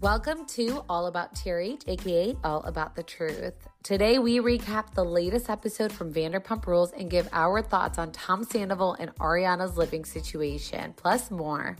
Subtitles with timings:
[0.00, 3.54] Welcome to All About TRH, aka All About the Truth.
[3.82, 8.44] Today we recap the latest episode from Vanderpump Rules and give our thoughts on Tom
[8.44, 11.76] Sandoval and Ariana's living situation, plus more.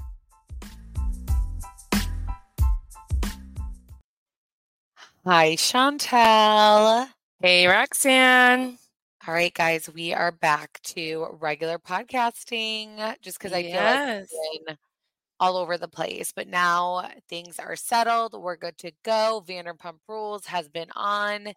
[5.25, 7.09] Hi, Chantel.
[7.41, 8.79] Hey, Roxanne.
[9.27, 14.33] All right, guys, we are back to regular podcasting just because I feel like it's
[14.33, 14.63] Yes.
[14.67, 14.79] been
[15.41, 16.33] all over the place.
[16.33, 18.35] But now things are settled.
[18.41, 19.43] We're good to go.
[19.47, 21.49] Vanderpump Rules has been on,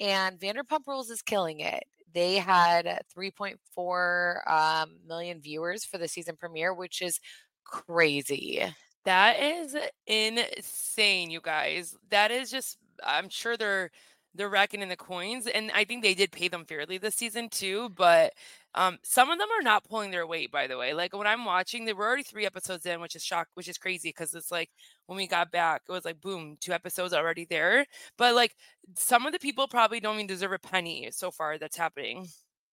[0.00, 1.84] and Vanderpump Rules is killing it.
[2.12, 7.20] They had 3.4 um, million viewers for the season premiere, which is
[7.64, 8.62] crazy.
[9.04, 11.96] That is insane, you guys.
[12.10, 13.90] That is just I'm sure they're
[14.34, 17.48] they're racking in the coins and I think they did pay them fairly this season
[17.48, 18.32] too, but
[18.76, 20.94] um some of them are not pulling their weight by the way.
[20.94, 23.78] Like when I'm watching, they were already 3 episodes in, which is shock which is
[23.78, 24.70] crazy cuz it's like
[25.06, 27.86] when we got back, it was like boom, two episodes already there.
[28.18, 28.56] But like
[28.96, 32.28] some of the people probably don't even deserve a penny so far that's happening.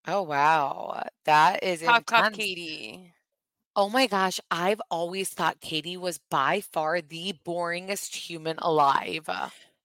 [0.08, 1.04] Oh, wow.
[1.26, 2.32] That is Top intense.
[2.32, 3.14] Katie.
[3.76, 9.30] Oh my gosh, I've always thought Katie was by far the boringest human alive.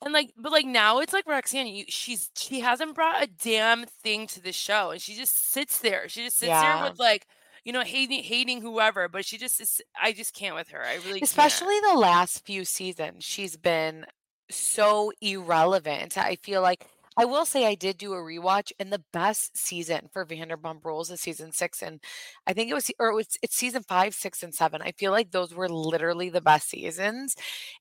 [0.02, 3.84] And like, but like now it's like Roxanne, you, she's she hasn't brought a damn
[3.84, 6.08] thing to the show, and she just sits there.
[6.08, 7.26] She just sits there with like,
[7.64, 9.80] you know, hating hating whoever, but she just is.
[10.00, 10.84] I just can't with her.
[10.84, 11.22] I really can't.
[11.22, 14.06] Especially the last few seasons, she's been
[14.50, 16.16] so irrelevant.
[16.16, 16.86] I feel like
[17.18, 21.10] I will say I did do a rewatch, and the best season for Vanderpump Rules
[21.10, 22.00] is season six, and
[22.46, 24.82] I think it was or it was it's season five, six, and seven.
[24.82, 27.34] I feel like those were literally the best seasons.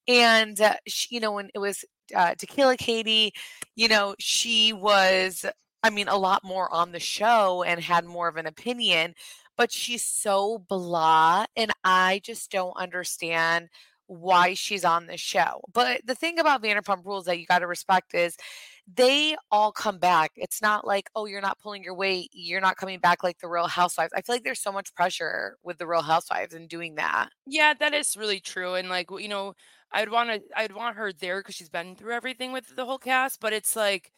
[0.08, 1.86] And uh, she, you know, when it was
[2.16, 3.32] uh, Tequila Katie,
[3.76, 5.46] you know, she was,
[5.84, 9.14] I mean, a lot more on the show and had more of an opinion,
[9.58, 13.70] but she's so blah, and I just don't understand
[14.08, 15.62] why she's on the show.
[15.74, 18.38] But the thing about Vanderpump Rules that you got to respect is
[18.88, 20.32] they all come back.
[20.36, 23.50] It's not like, oh, you're not pulling your weight, you're not coming back like the
[23.50, 24.14] Real Housewives.
[24.16, 27.30] I feel like there's so much pressure with the Real Housewives and doing that.
[27.46, 28.76] Yeah, that is really true.
[28.76, 29.54] And like, you know,
[29.92, 32.98] I'd want to, I'd want her there because she's been through everything with the whole
[32.98, 33.42] cast.
[33.42, 34.12] But it's like,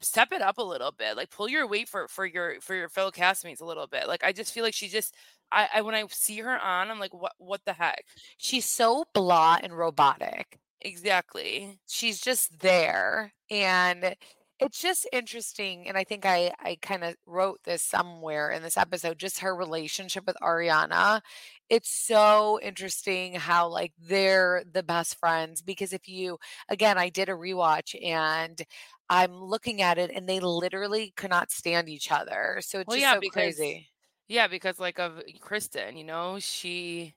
[0.00, 1.16] step it up a little bit.
[1.16, 4.08] Like, pull your weight for for your for your fellow castmates a little bit.
[4.08, 5.14] Like, I just feel like she just,
[5.52, 8.04] I, I when I see her on, I'm like, what what the heck?
[8.38, 10.58] She's so blah and robotic.
[10.80, 11.78] Exactly.
[11.88, 14.16] she's just there and
[14.58, 18.76] it's just interesting and i think i i kind of wrote this somewhere in this
[18.76, 21.20] episode just her relationship with ariana
[21.68, 26.38] it's so interesting how like they're the best friends because if you
[26.68, 28.62] again i did a rewatch and
[29.08, 32.96] i'm looking at it and they literally could not stand each other so it's Well,
[32.96, 33.90] just yeah, so because crazy
[34.28, 37.14] yeah, because like of Kristen, you know, she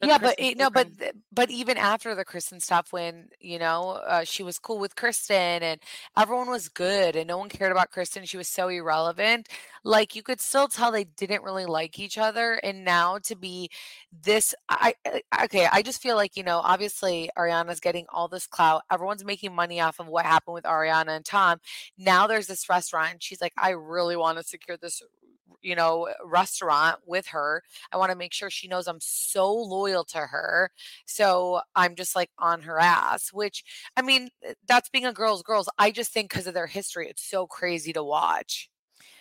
[0.00, 0.88] Yeah, but Kristen's it, no, but
[1.32, 5.60] but even after the Kristen stuff, when you know uh, she was cool with Kristen
[5.64, 5.80] and
[6.16, 9.48] everyone was good and no one cared about Kristen, she was so irrelevant.
[9.82, 12.54] Like you could still tell they didn't really like each other.
[12.62, 13.70] And now to be
[14.12, 14.94] this, I-
[15.32, 18.82] I- okay, I just feel like you know, obviously Ariana's getting all this clout.
[18.92, 21.58] Everyone's making money off of what happened with Ariana and Tom.
[21.98, 23.12] Now there's this restaurant.
[23.14, 25.02] And she's like, I really want to secure this.
[25.62, 30.04] You know, restaurant with her I want to make sure she knows I'm so loyal
[30.06, 30.70] to her.
[31.06, 33.64] So I'm just like on her ass, which
[33.96, 35.68] I mean, uh, that's being a girl's girls.
[35.78, 38.70] I just think because of their history, it's so crazy to watch.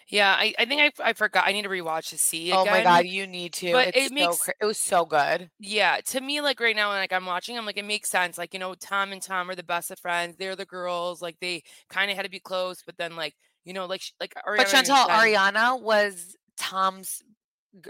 [0.08, 1.48] Yeah, I, I think I, I forgot.
[1.48, 2.82] I need to rewatch to see Oh my.
[2.82, 3.68] God, you need to.
[3.72, 5.52] But It's it so makes cra- it was so good.
[5.59, 8.38] yeah, to me, like right now, like I'm watching, I'm like, it makes sense.
[8.38, 10.36] Like, you know, Tom and Tom are the best of friends.
[10.38, 11.22] They're the girls.
[11.22, 13.36] Like they kind of had to be close, but then like,
[13.67, 17.22] you know, like like But Ariana even Chantal, Ariana was Tom's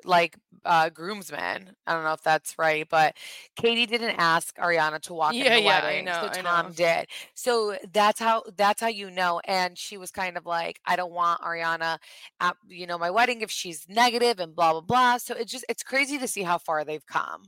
[0.04, 1.76] like uh groomsman.
[1.86, 3.16] I don't know if that's right, but
[3.56, 6.74] Katie didn't ask Ariana to walk in yeah, the yeah, I know, so Tom know.
[6.74, 7.08] did.
[7.36, 9.40] So that's how that's how you know.
[9.46, 12.00] And she was kind of like, I don't want Ariana
[12.42, 15.18] at you know my wedding if she's negative and blah blah blah.
[15.18, 17.44] So it's just it's crazy to see how far they've come.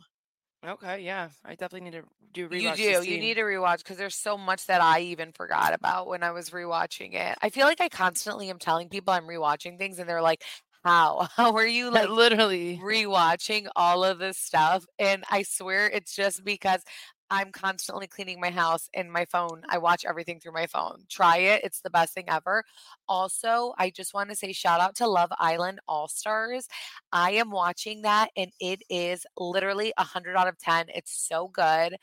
[0.66, 3.04] Okay, yeah, I definitely need to do a You rewatch do.
[3.04, 3.18] You see.
[3.18, 6.50] need to rewatch because there's so much that I even forgot about when I was
[6.50, 7.38] rewatching it.
[7.42, 10.44] I feel like I constantly am telling people I'm rewatching things, and they're like,
[10.84, 11.28] "How?
[11.36, 12.84] How are you like Literally.
[12.84, 16.84] rewatching all of this stuff?" And I swear it's just because
[17.32, 19.64] I'm constantly cleaning my house and my phone.
[19.70, 21.04] I watch everything through my phone.
[21.10, 22.64] Try it; it's the best thing ever.
[23.08, 26.68] Also, I just want to say shout out to Love Island All Stars.
[27.12, 30.86] I am watching that, and it is literally a hundred out of ten.
[30.90, 31.98] It's so good.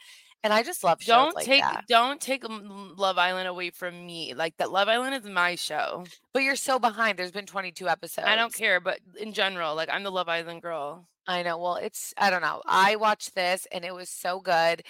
[0.45, 1.85] And I just love shows Don't like take that.
[1.89, 4.33] don't take Love Island away from me.
[4.35, 6.05] Like that Love Island is my show.
[6.33, 7.19] But you're so behind.
[7.19, 8.29] There's been 22 episodes.
[8.29, 11.09] I don't care, but in general, like I'm the Love Island girl.
[11.27, 11.59] I know.
[11.59, 12.63] Well, it's I don't know.
[12.67, 14.83] I watched this and it was so good.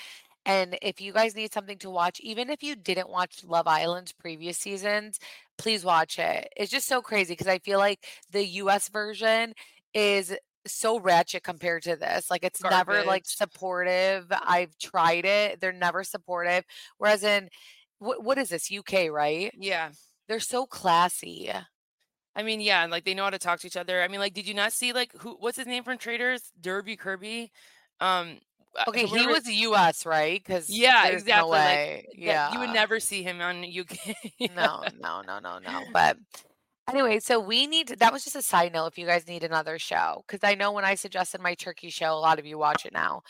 [0.47, 4.13] And if you guys need something to watch, even if you didn't watch Love Island's
[4.13, 5.19] previous seasons,
[5.59, 6.49] please watch it.
[6.57, 9.55] It's just so crazy because I feel like the US version
[9.93, 10.35] is
[10.65, 12.31] so ratchet compared to this.
[12.31, 14.27] Like it's never like supportive.
[14.31, 15.61] I've tried it.
[15.61, 16.65] They're never supportive.
[16.99, 17.49] Whereas in
[17.99, 18.71] what what is this?
[18.71, 19.53] UK, right?
[19.59, 19.91] Yeah.
[20.29, 21.51] They're so classy.
[22.37, 24.03] I mean, yeah, and like they know how to talk to each other.
[24.03, 25.37] I mean, like, did you not see like who?
[25.41, 26.53] What's his name from Traitors?
[26.61, 27.51] Derby Kirby.
[28.01, 28.39] Um,
[28.89, 30.43] Okay, so he was US, right?
[30.43, 31.51] Because Yeah, no exactly.
[31.51, 34.17] Like that, you would never see him on UK.
[34.55, 35.85] No, no, no, no, no.
[35.93, 36.19] But
[36.89, 39.45] anyway, so we need to, that was just a side note if you guys need
[39.45, 40.25] another show.
[40.27, 42.93] Because I know when I suggested my turkey show, a lot of you watch it
[42.93, 43.23] now.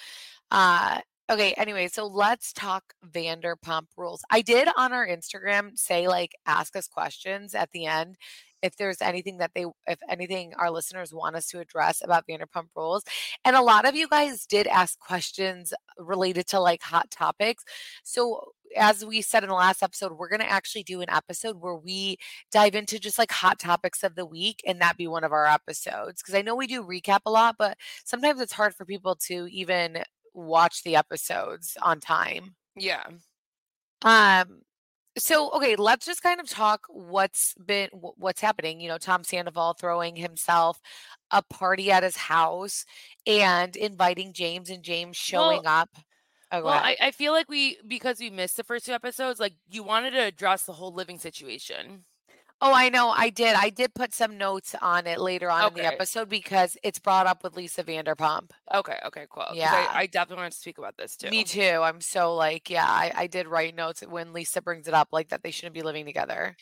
[0.50, 1.00] Uh
[1.30, 4.22] okay, anyway, so let's talk Vanderpump rules.
[4.30, 8.16] I did on our Instagram say like ask us questions at the end
[8.62, 12.68] if there's anything that they if anything our listeners want us to address about Vanderpump
[12.74, 13.04] rules.
[13.44, 17.64] And a lot of you guys did ask questions related to like hot topics.
[18.04, 21.56] So as we said in the last episode, we're going to actually do an episode
[21.60, 22.18] where we
[22.50, 25.46] dive into just like hot topics of the week and that be one of our
[25.46, 29.16] episodes because I know we do recap a lot, but sometimes it's hard for people
[29.26, 30.02] to even
[30.34, 32.54] watch the episodes on time.
[32.76, 33.04] yeah.
[34.02, 34.62] Um
[35.18, 38.80] so okay, let's just kind of talk what's been what's happening.
[38.80, 40.80] You know, Tom Sandoval throwing himself
[41.30, 42.84] a party at his house
[43.26, 45.90] and inviting James and James showing Well, up.
[46.52, 46.74] Oh, well.
[46.74, 49.40] I, I feel like we because we missed the first two episodes.
[49.40, 52.04] Like you wanted to address the whole living situation.
[52.60, 53.10] Oh, I know.
[53.10, 53.54] I did.
[53.54, 55.84] I did put some notes on it later on in the Okay.
[55.84, 58.50] episode because it's brought up with Lisa Vanderpump.
[58.74, 58.98] Okay.
[59.06, 59.26] Okay.
[59.30, 59.56] Cool.
[59.58, 59.72] 'cause Yeah.
[59.72, 61.30] I, I definitely want to speak about this too.
[61.30, 61.80] Me too.
[61.82, 65.28] I'm so like, yeah, I, I did write notes when Lisa brings it up, like
[65.28, 66.56] that they shouldn't be living together.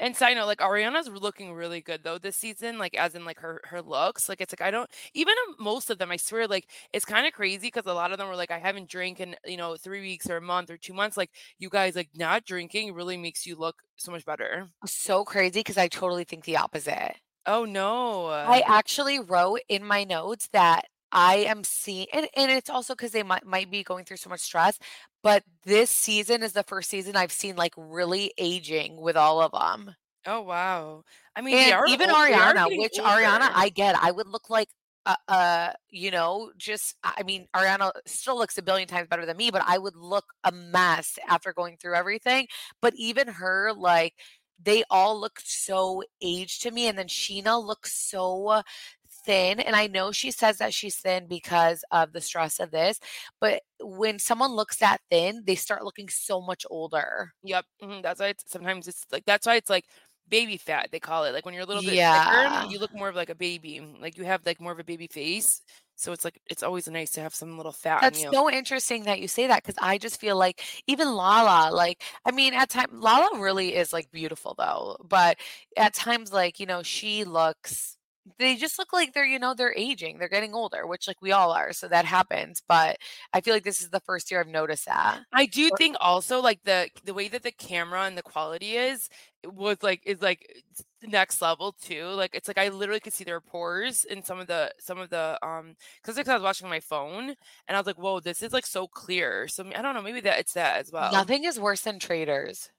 [0.00, 3.38] And side note, like Ariana's looking really good though this season, like as in like
[3.40, 4.28] her her looks.
[4.28, 7.26] Like it's like I don't even um, most of them, I swear, like it's kind
[7.26, 9.76] of crazy because a lot of them were like, I haven't drank in you know
[9.76, 11.16] three weeks or a month or two months.
[11.16, 14.68] Like you guys, like not drinking really makes you look so much better.
[14.86, 17.16] So crazy because I totally think the opposite.
[17.46, 18.26] Oh no.
[18.26, 23.10] I actually wrote in my notes that I am seeing, and, and it's also because
[23.10, 24.78] they might, might be going through so much stress,
[25.22, 29.52] but this season is the first season I've seen like really aging with all of
[29.52, 29.94] them.
[30.26, 31.04] oh wow.
[31.36, 33.50] I mean, And even old- Ariana, which Ariana.
[33.54, 34.68] I get, I would look like
[35.06, 39.36] uh, uh, you know, just I mean, Ariana still looks a billion times better than
[39.38, 42.46] me, but I would look a mess after going through everything.
[42.82, 44.14] But even her, like,
[44.62, 48.60] they all look so aged to me, and then Scheana looks so
[49.20, 49.60] thin.
[49.60, 53.00] And I know she says that she's thin because of the stress of this,
[53.40, 57.32] but when someone looks that thin, they start looking so much older.
[57.42, 57.64] Yep.
[57.82, 59.86] mhm, That's why it's sometimes it's like that's why it's like
[60.28, 61.32] baby fat they call it.
[61.32, 62.12] Like when you're a little bit Yeah.
[62.12, 63.80] thicker, you look more of like a baby.
[63.80, 65.62] Like you have like more of a baby face.
[65.96, 69.20] So it's like it's always nice to have some little fat That's so interesting that
[69.20, 72.88] you say that because I just feel like even Lala, like, I mean, at times,
[72.92, 75.38] Lala really is like beautiful though, but
[75.76, 77.98] at times, like, you know, she looks,
[78.38, 81.32] they just look like they're, you know, they're aging, they're getting older, which like we
[81.32, 81.72] all are.
[81.72, 82.62] So that happens.
[82.66, 82.98] But
[83.32, 85.20] I feel like this is the first year I've noticed that.
[85.32, 88.76] I do Or- think also like the the way that the camera and the quality
[88.76, 89.08] is
[89.44, 90.46] was like is like
[91.02, 92.06] next level too.
[92.08, 95.10] Like it's like I literally could see their pores in some of the some of
[95.10, 97.30] the um because I was watching my phone
[97.68, 99.48] and I was like, whoa, this is like so clear.
[99.48, 101.10] So I don't know, maybe that it's that as well.
[101.12, 102.70] Nothing is worse than traitors.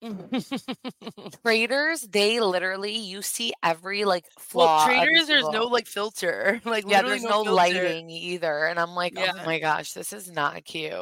[1.44, 4.86] Traitors, they literally, you see every like flaw.
[4.86, 6.60] well, traitors, there's no like filter.
[6.64, 7.50] Like yeah, there's no, filter.
[7.50, 8.66] lighting either.
[8.66, 9.32] And I'm like, Yeah.
[9.34, 10.92] oh my gosh, this is not cute.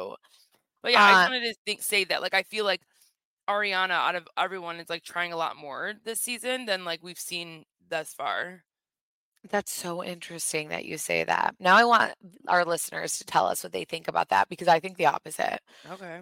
[0.81, 2.21] But yeah, I just Uh, wanted to think, say that.
[2.21, 2.81] Like, I feel like
[3.49, 7.19] Ariana, out of everyone, is like trying a lot more this season than like we've
[7.19, 8.63] seen thus far.
[9.49, 11.55] That's so interesting that you say that.
[11.59, 12.13] Now I want
[12.47, 15.59] our listeners to tell us what they think about that because I think the opposite.
[15.89, 16.21] Okay.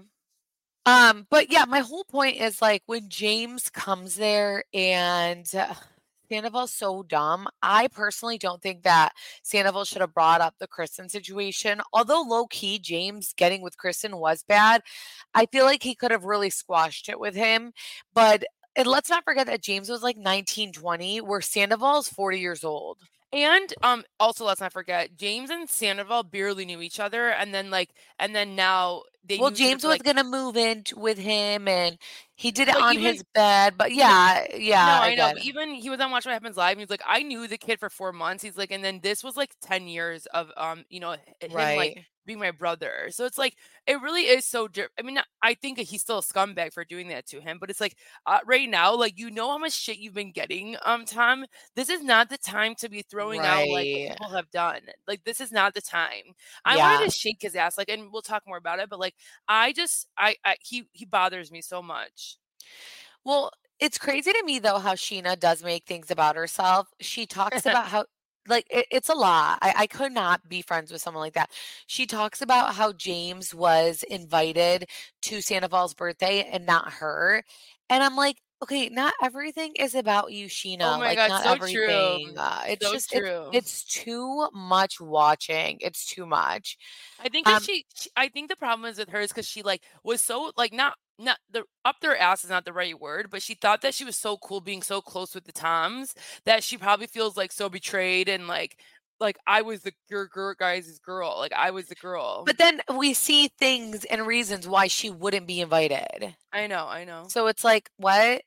[0.87, 5.73] Um, but yeah, my whole point is like when James comes there and uh,
[6.29, 7.49] Sandoval's so dumb.
[7.61, 9.11] I personally don't think that
[9.43, 11.81] Sandoval should have brought up the Kristen situation.
[11.91, 14.81] Although low key James getting with Kristen was bad,
[15.33, 17.73] I feel like he could have really squashed it with him.
[18.15, 18.45] But
[18.77, 22.99] and let's not forget that James was like 19, 20, where Sandoval's 40 years old.
[23.33, 27.69] And um also let's not forget James and Sandoval barely knew each other and then
[27.69, 30.83] like and then now they Well, knew each other James was like gonna move in
[30.83, 31.97] t- with him, and
[32.35, 33.75] he did it on even- his bed.
[33.77, 35.33] But yeah, yeah, no, I, I, know.
[35.41, 36.73] Even he was on Watch What Happens Live.
[36.73, 38.43] And he's like, I knew the kid for four months.
[38.43, 41.77] He's like, and then this was like ten years of um, you know, him right.
[41.77, 43.07] like being my brother.
[43.11, 43.55] So it's like
[43.87, 44.67] it really is so.
[44.67, 47.57] Di- I mean, I think he's still a scumbag for doing that to him.
[47.59, 50.77] But it's like uh, right now, like you know how much shit you've been getting,
[50.85, 51.45] um, Tom.
[51.75, 54.81] This is not the time to be throwing out like people have done.
[55.07, 56.35] Like this is not the time.
[56.65, 56.93] I Yeah.
[56.93, 58.89] wanted to shake his ass, like, and we'll talk more about it.
[58.89, 59.15] But like
[59.47, 62.37] I just I, I he he bothers me so much.
[63.23, 66.87] Well, it's crazy to me though how Scheana does make things about herself.
[66.99, 68.05] She talks about how
[68.47, 69.59] like it, it's a lot.
[69.61, 71.51] I, I could not be friends with someone like that.
[71.87, 74.89] She talks about how James was invited
[75.23, 77.43] to Sandoval's birthday and not her.
[77.89, 80.79] And I'm like, okay, not everything is about you, Scheana.
[80.81, 82.19] Oh my Like god, not so true.
[82.37, 83.51] Uh, it's So just it's true.
[83.51, 85.77] it's too much watching.
[85.81, 86.77] It's too much.
[87.19, 89.63] I think Um, she, she I think the problem is with her is because she
[89.63, 93.29] like was so like not not the up their ass is not the right word,
[93.29, 96.13] but she thought that she was so cool being so close with the Toms
[96.45, 98.77] that she probably feels like so betrayed and like
[99.19, 101.35] like I was the your girl guys' girl.
[101.37, 102.43] Like I was the girl.
[102.45, 106.35] but then we see things and reasons why she wouldn't be invited.
[106.53, 107.25] I know, I know.
[107.27, 108.41] So it's like, what?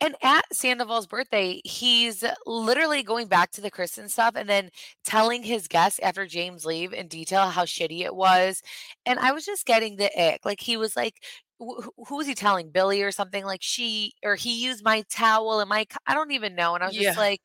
[0.00, 4.70] And at Sandoval's birthday, he's literally going back to the Kristen stuff and then
[5.04, 8.60] telling his guests after James leave in detail how shitty it was.
[9.06, 10.44] And I was just getting the ick.
[10.44, 11.22] Like he was like,
[11.60, 12.70] wh- wh- who was he telling?
[12.70, 13.44] Billy or something?
[13.44, 15.86] Like she or he used my towel and my.
[16.06, 16.74] I don't even know.
[16.74, 17.42] And I was just like,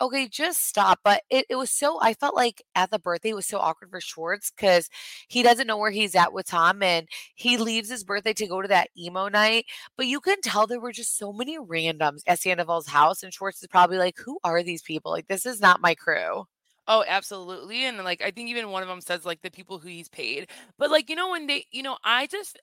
[0.00, 1.00] okay, just stop.
[1.04, 1.98] But it, it was so.
[2.00, 4.88] I felt like at the birthday it was so awkward for Schwartz because
[5.28, 8.62] he doesn't know where he's at with Tom and he leaves his birthday to go
[8.62, 12.40] to that emo night but you can tell there were just so many randoms at
[12.40, 15.12] Sandoval's house, and Schwartz is probably like, "Who are these people?
[15.12, 16.44] Like, this is not my crew."
[16.86, 17.84] Oh, absolutely.
[17.86, 20.50] And like I think even one of them says like the people who he's paid.
[20.78, 22.58] But like, you know, when they, you know, I just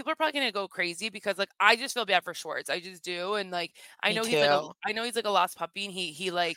[0.00, 2.70] people are probably gonna go crazy because like I just feel bad for Schwartz.
[2.70, 3.34] I just do.
[3.34, 4.68] And like I know he's like a.
[4.86, 6.56] I know he's like a lost puppy and he he like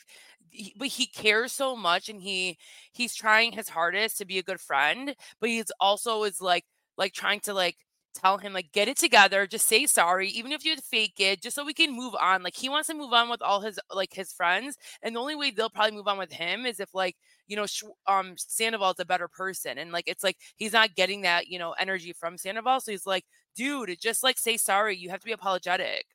[0.49, 2.57] he, but he cares so much and he
[2.93, 6.63] he's trying his hardest to be a good friend, but he's also is like
[6.97, 7.75] like trying to like
[8.13, 11.41] tell him like get it together just say sorry even if you had fake it
[11.41, 13.79] just so we can move on like he wants to move on with all his
[13.91, 16.93] like his friends and the only way they'll probably move on with him is if
[16.93, 17.15] like
[17.47, 17.65] you know
[18.07, 21.71] um Sandoval's a better person and like it's like he's not getting that you know
[21.73, 25.31] energy from Sandoval so he's like dude just like say sorry you have to be
[25.31, 26.05] apologetic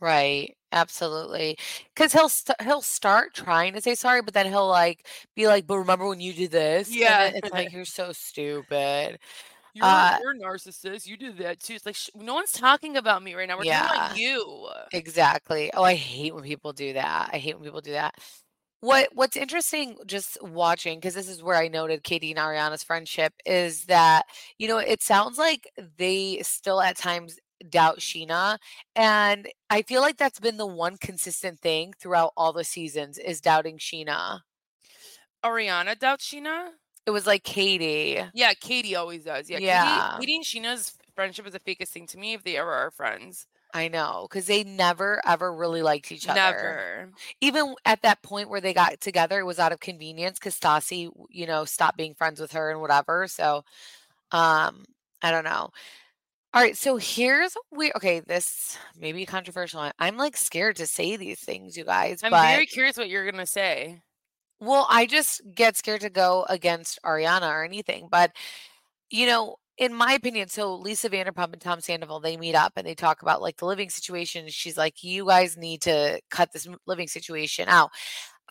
[0.00, 1.58] Right, absolutely.
[1.94, 5.66] Because he'll st- he'll start trying to say sorry, but then he'll like be like,
[5.66, 7.30] "But remember when you did this?" Yeah.
[7.34, 9.18] it's like you're so stupid.
[9.74, 12.96] You're, Uh, you're a narcissist you do that too it's like sh- no one's talking
[12.96, 15.70] about me right now we're talking about you exactly.
[15.74, 17.30] Oh, I hate when people do that.
[17.32, 18.14] I hate when people do that.
[18.80, 23.34] What What's interesting just watching, because this is where I noted Katie and Ariana's friendship,
[23.44, 24.24] is that,
[24.58, 28.58] you know, it sounds like they still at times doubt Scheana.
[28.96, 33.40] And I feel like that's been the one consistent thing throughout all the seasons is
[33.42, 34.40] doubting Scheana.
[35.44, 36.70] Ariana doubts Scheana
[37.06, 38.20] It was like Katie.
[38.34, 40.16] yeah Katie always does yeah Yeah.
[40.18, 42.90] Katie Katie and Scheana's friendship is the fakest thing to me if they ever are
[42.90, 46.40] friends I know, because they never ever really liked each other.
[46.40, 50.58] never Even at that point where they got together, it was out of convenience because
[50.58, 53.28] Stassi, you know, stopped being friends with her and whatever.
[53.28, 53.64] So,
[54.32, 54.84] um,
[55.22, 55.70] I don't know.
[56.52, 59.88] All right, so here's we okay, this may be controversial.
[60.00, 63.30] I'm like scared to say these things, you guys, I'm but very curious what you're
[63.30, 64.00] gonna say.
[64.60, 68.08] Well, I just get scared to go against Ariana or anything.
[68.10, 68.32] But
[69.10, 72.86] you know, in my opinion, so Lisa Vanderpump and Tom Sandoval, they meet up and
[72.86, 74.46] they talk about like the living situation.
[74.48, 77.90] She's like, you guys need to cut this living situation out.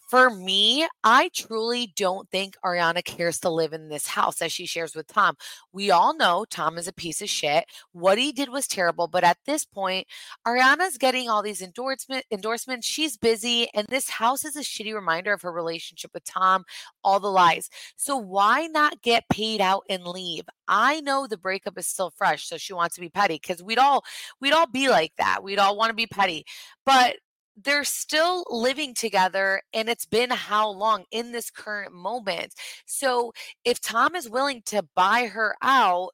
[0.10, 4.66] For me, I truly don't think Ariana cares to live in this house as she
[4.66, 5.36] shares with Tom.
[5.72, 7.66] We all know Tom is a piece of shit.
[7.92, 10.08] What he did was terrible, but at this point,
[10.48, 12.88] Ariana's getting all these endorsement endorsements.
[12.88, 16.66] She's busy, and this house is a shitty reminder of her relationship with Tom,
[17.04, 17.70] all the lies.
[17.96, 20.46] So why not get paid out and leave?
[20.68, 23.78] I know the breakup is still fresh, so she wants to be petty because we'd
[23.78, 24.04] all
[24.42, 25.44] we'd all be like that.
[25.44, 26.46] We'd all want to be petty.
[26.84, 27.18] But
[27.64, 32.54] they're still living together and it's been how long in this current moment.
[32.86, 33.34] So
[33.66, 36.12] if Tom is willing to buy her out,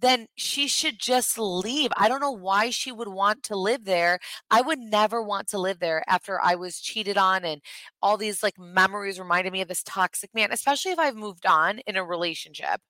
[0.00, 1.90] then she should just leave.
[1.96, 4.18] I don't know why she would want to live there.
[4.50, 7.60] I would never want to live there after I was cheated on and
[8.02, 11.80] all these like memories reminded me of this toxic man, especially if I've moved on
[11.80, 12.80] in a relationship.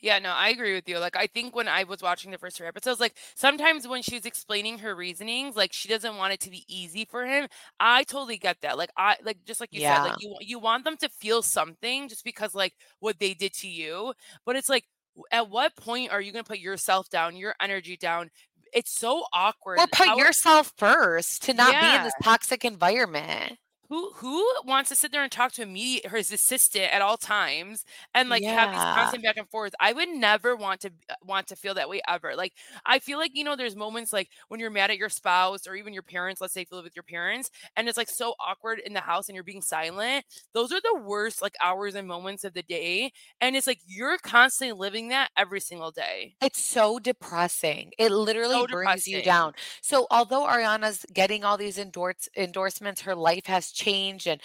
[0.00, 0.98] Yeah, no, I agree with you.
[0.98, 4.24] Like, I think when I was watching the first three episodes, like sometimes when she's
[4.24, 7.48] explaining her reasonings, like she doesn't want it to be easy for him.
[7.78, 8.78] I totally get that.
[8.78, 12.08] Like, I like just like you said, like you you want them to feel something
[12.08, 14.14] just because like what they did to you.
[14.46, 14.84] But it's like,
[15.32, 18.30] at what point are you gonna put yourself down, your energy down?
[18.72, 19.80] It's so awkward.
[19.80, 23.58] Or put How- yourself first to not be in this toxic environment.
[23.90, 27.02] Who who wants to sit there and talk to a media or his assistant at
[27.02, 28.94] all times and, like, have these Yeah.
[28.94, 29.74] constant back and forth?
[29.80, 32.36] I would never want to uh, want to feel that way ever.
[32.36, 32.52] Like,
[32.86, 35.74] I feel like, you know, there's moments, like, when you're mad at your spouse or
[35.74, 38.34] even your parents, let's say if you live with your parents, and it's, like, so
[38.38, 40.24] awkward in the house and you're being silent.
[40.54, 44.18] Those are the worst, like, hours and moments of the day, and it's like you're
[44.18, 46.36] constantly living that every single day.
[46.42, 47.92] It's so depressing.
[47.98, 49.52] It literally So brings you down.
[49.82, 54.40] So, although Ariana's getting all these endorse endorsements, her life has changed and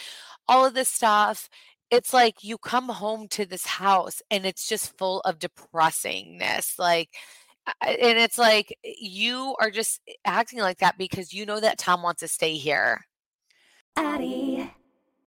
[0.48, 1.50] all of this stuff,
[1.92, 7.10] it's like you come home to this house and it's just full of depressingness, like,
[7.82, 11.78] and it's like, eh, you are just eh, acting like that because you know that
[11.78, 13.06] Tom wants to stay here.
[13.98, 14.72] Addyi.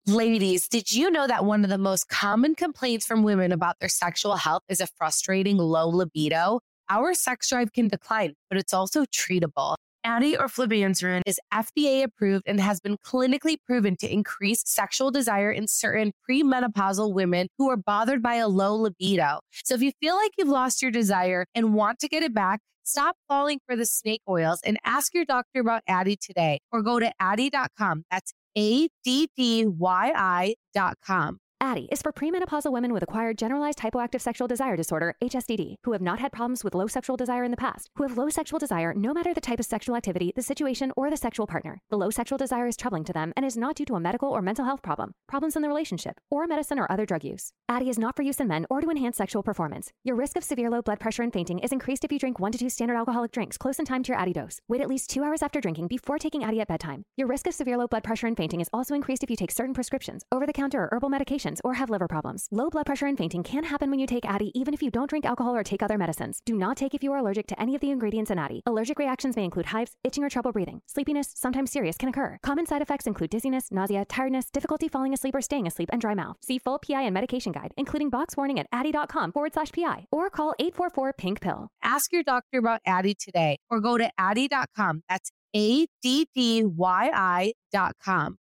[0.08, 3.90] Ladies, did you know that one of the most common complaints from women about their
[3.90, 6.60] sexual health is a frustrating low libido?
[6.90, 9.76] Our sex drive can decline, but it's also treatable.
[10.06, 15.52] Addyi or flibanserin is FDA approved and has been clinically proven to increase sexual desire
[15.52, 19.40] in certain premenopausal women who are bothered by a low libido.
[19.64, 22.60] So if you feel like you've lost your desire and want to get it back,
[22.84, 27.00] stop falling for the snake oils and ask your doctor about Addyi today or go
[27.00, 28.04] to Addyi.com.
[28.12, 31.40] That's A D D Y I.com.
[31.66, 36.02] Addyi is for premenopausal women with acquired generalized hypoactive sexual desire disorder, HSDD, who have
[36.02, 38.94] not had problems with low sexual desire in the past, who have low sexual desire
[38.96, 41.82] no matter the type of sexual activity, the situation, or the sexual partner.
[41.90, 44.30] The low sexual desire is troubling to them and is not due to a medical
[44.30, 47.52] or mental health problem, problems in the relationship, or medicine or other drug use.
[47.68, 49.92] Addyi is not for use in men or to enhance sexual performance.
[50.04, 52.52] Your risk of severe low blood pressure and fainting is increased if you drink one
[52.52, 54.62] to two standard alcoholic drinks close in time to your Addyi dose.
[54.68, 57.06] Wait at least two hours after drinking before taking Addyi at bedtime.
[57.18, 59.50] Your risk of severe low blood pressure and fainting is also increased if you take
[59.50, 61.10] certain prescriptions, over the counter or herbal
[61.56, 62.48] medications, or have liver problems.
[62.52, 65.10] Low blood pressure and fainting can happen when you take Addyi, even if you don't
[65.10, 66.42] drink alcohol or take other medicines.
[66.46, 68.62] Do not take if you are allergic to any of the ingredients in Addyi.
[68.66, 70.82] Allergic reactions may include hives, itching or trouble breathing.
[70.88, 72.38] Sleepiness, sometimes serious, can occur.
[72.44, 76.16] Common side effects include dizziness, nausea, tiredness, difficulty falling asleep or staying asleep, and dry
[76.16, 76.36] mouth.
[76.42, 80.30] See full PI and medication guide, including box warning at addyi.com forward slash PI, or
[80.30, 81.70] call 844 pink pill.
[81.84, 85.04] Ask your doctor about Addyi today or go to Addyi.com.
[85.10, 88.38] That's A D D Y I.com.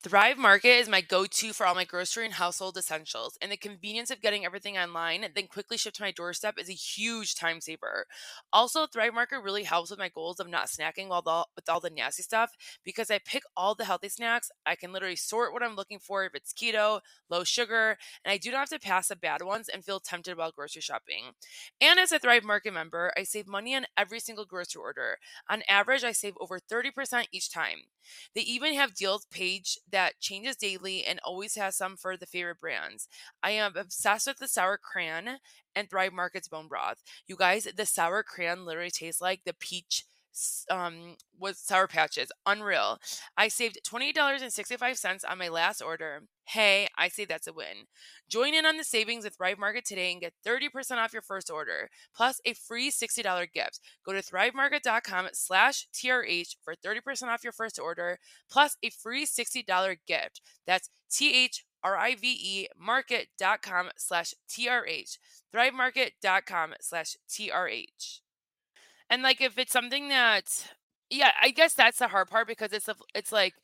[0.00, 3.56] Thrive Market is my go to for all my grocery and household essentials, and the
[3.56, 7.60] convenience of getting everything online then quickly shipped to my doorstep is a huge time
[7.60, 8.06] saver.
[8.52, 11.80] Also, Thrive Market really helps with my goals of not snacking while the, with all
[11.80, 12.52] the nasty stuff
[12.84, 14.52] because I pick all the healthy snacks.
[14.64, 18.38] I can literally sort what I'm looking for if it's keto, low sugar, and I
[18.38, 21.32] do not have to pass the bad ones and feel tempted while grocery shopping.
[21.80, 25.18] And as a Thrive Market member, I save money on every single grocery order.
[25.50, 27.78] On average, I save over 30% each time.
[28.34, 32.60] They even have deals page that changes daily and always has some for the favorite
[32.60, 33.08] brands.
[33.42, 35.38] I am obsessed with the sour cran
[35.74, 37.02] and Thrive Market's bone broth.
[37.26, 40.04] You guys, the sour cran literally tastes like the peach
[40.70, 42.98] um with sour patches unreal.
[43.36, 46.22] I saved $28.65 on my last order.
[46.44, 47.86] Hey i say that's a win.
[48.28, 51.50] Join in on the savings at thrive market today and get 30% off your first
[51.50, 53.80] order plus a free $60 gift.
[54.04, 58.18] Go to thrivemarket.com slash trh for 30% off your first order
[58.50, 60.40] plus a free $60 gift.
[60.66, 65.18] That's t-h-r-i-v-e market.com slash trh
[65.54, 68.20] thrivemarket.com slash trh
[69.10, 70.44] and like if it's something that
[71.10, 73.54] yeah, I guess that's the hard part because it's a, it's like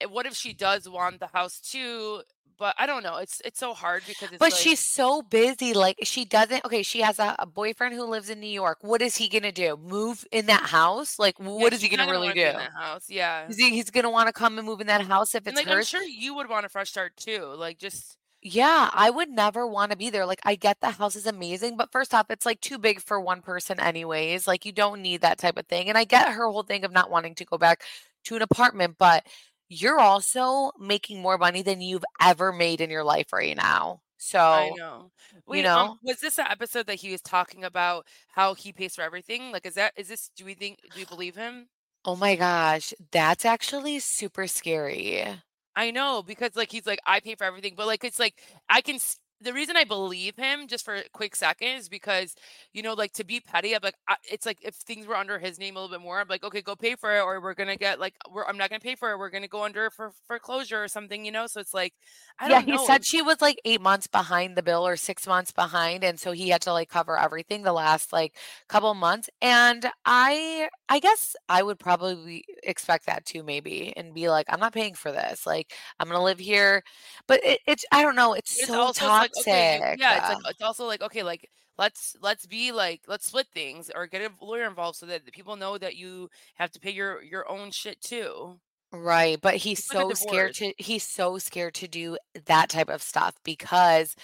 [0.00, 2.22] eh, what if she does want the house too?
[2.58, 3.16] But I don't know.
[3.18, 6.82] It's it's so hard because it's But like she's so busy, like, she doesn't okay,
[6.82, 8.78] she has a a boyfriend who lives in New York.
[8.82, 9.76] What is he gonna do?
[9.76, 11.18] Move in that house?
[11.18, 12.50] Like, yeah, what is he gonna really want to be do?
[12.50, 13.06] in that house.
[13.08, 13.48] Yeah.
[13.48, 15.70] Is he he's gonna wanna come and move in that house if And it's like
[15.70, 17.44] I'm sure you would want a fresh start too.
[17.56, 20.24] Like just Yeah, I would never wanna be there.
[20.24, 23.20] Like, I get the house is amazing, but first off, it's, like, too big for
[23.20, 24.46] one person anyways.
[24.46, 26.92] Like, you don't need that type of thing, and I get her whole thing of
[26.92, 27.82] not wanting to go back
[28.24, 29.26] to an apartment, but
[29.68, 34.00] you're also making more money than you've ever made in your life right now.
[34.40, 35.12] So I So, know.
[35.48, 35.98] you Wait, um, know?
[36.02, 39.52] was this an episode that he was talking about how he pays for everything?
[39.52, 40.28] Like, is that is this?
[40.36, 40.80] Do we think?
[40.82, 41.68] Do we believe him?
[42.04, 45.40] Oh my gosh, that's actually super scary.
[45.76, 48.34] I know because like he's like I pay for everything, but like it's like
[48.68, 48.98] I can.
[49.42, 52.34] The reason I believe him just for a quick second is because
[52.74, 53.74] you know like to be petty.
[53.74, 56.20] I'm like I, it's like if things were under his name a little bit more,
[56.20, 58.68] I'm like okay, go pay for it, or we're gonna get like we're I'm not
[58.70, 59.18] gonna pay for it.
[59.18, 61.46] We're gonna go under for foreclosure or something, you know.
[61.46, 61.94] So it's like
[62.38, 62.78] I Yeah, don't he know.
[62.78, 66.32] said she was, like, 8 months behind the bill or 6 months behind, and so
[66.32, 71.36] he had to, like, cover everything the last, like, couple months, and I I guess
[71.50, 75.46] I would probably expect that too maybe and be like, "I'm not paying for this,
[75.46, 76.82] like, I'm gonna live here."
[77.26, 78.92] But it it's I don't know, it's it's so
[79.40, 83.46] okay, yeah, it's like it's also like okay, like let's let's be like let's split
[83.52, 86.80] things or get a lawyer involved so that the people know that you have to
[86.80, 88.58] pay your your own shit too.
[88.92, 93.36] Right, but he's so scared to he's so scared to do that type of stuff
[93.44, 94.16] because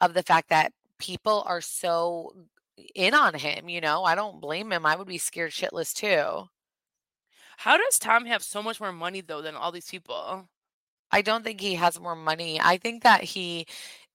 [0.00, 2.32] of the fact that people are so
[2.94, 4.04] in on him, you know?
[4.04, 4.86] I don't blame him.
[4.86, 6.48] I would be scared shitless too.
[7.58, 10.48] How does Tom have so much more money though than all these people?
[11.10, 12.60] I don't think he has more money.
[12.60, 13.66] I think that he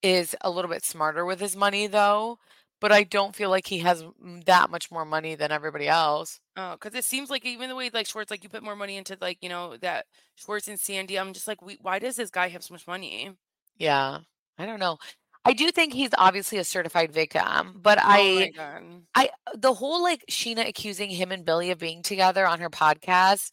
[0.03, 2.39] is a little bit smarter with his money though,
[2.79, 6.39] but I don't feel like he has m- that much more money than everybody else.
[6.55, 8.97] Oh, because it seems like even the way like Schwartz, like you put more money
[8.97, 10.05] into like you know that
[10.35, 11.17] Schwartz and Sandy.
[11.19, 13.31] I'm just like, we, why does this guy have so much money?
[13.77, 14.19] Yeah.
[14.57, 14.97] I don't know.
[15.45, 18.83] I do think he's obviously a certified victim, but Oh my I god.
[19.15, 23.51] I the whole like Scheana accusing him and Billy of being together on her podcast,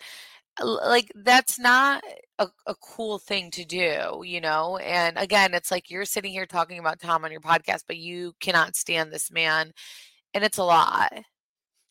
[0.62, 2.02] like that's not
[2.38, 4.76] a, a cool thing to do, you know?
[4.78, 8.34] And again, it's like you're sitting here talking about Tom on your podcast, but you
[8.40, 9.72] cannot stand this man,
[10.34, 11.12] and it's a lot.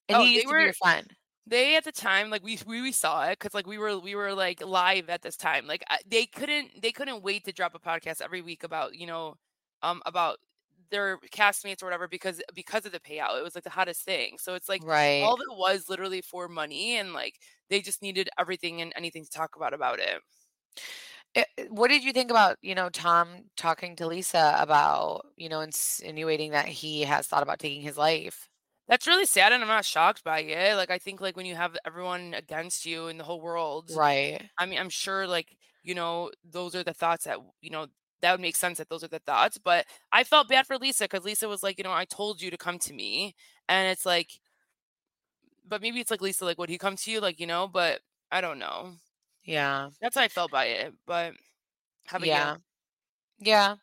[0.10, 1.13] And Oh, he they used to be were your friend.
[1.47, 4.15] they at the time like we we, we saw it because like we were we
[4.15, 5.67] were like live at this time.
[5.67, 9.08] Like I- they couldn't they couldn't wait to drop a podcast every week about you
[9.08, 9.36] know
[9.82, 10.38] um about
[10.93, 13.39] their castmates or whatever because because of the payout.
[13.39, 14.38] It was like the hottest thing.
[14.39, 15.17] So it's like Right.
[15.21, 19.32] all it was literally for money and like they just needed everything and anything to
[19.32, 20.21] talk about about it.
[21.36, 25.49] Eh, eh, What did you think about, you know, Tom talking to Lisa about, you
[25.49, 28.49] know, insinuating that he has thought about taking his life?
[28.88, 30.75] That's really sad, and I'm not shocked by it.
[30.75, 34.49] Like, I think, like, when you have everyone against you in the whole world, Right.
[34.58, 37.88] I mean, I'm sure, like, you know, those are the thoughts that, you know,
[38.24, 39.60] that would make sense that those are the thoughts.
[39.60, 42.52] But I felt bad for Lisa because Lisa was like, you know, I told you
[42.52, 43.36] to come to me.
[43.70, 44.42] And it's like,
[45.66, 47.20] but maybe it's like Lisa, like, would he come to you?
[47.22, 48.94] Like, you know, but I don't know.
[49.44, 49.92] Yeah.
[50.02, 50.94] That's how I felt by it.
[51.06, 51.34] But
[52.08, 52.58] how about Yeah.
[52.58, 52.62] you?
[53.40, 53.78] Yeah.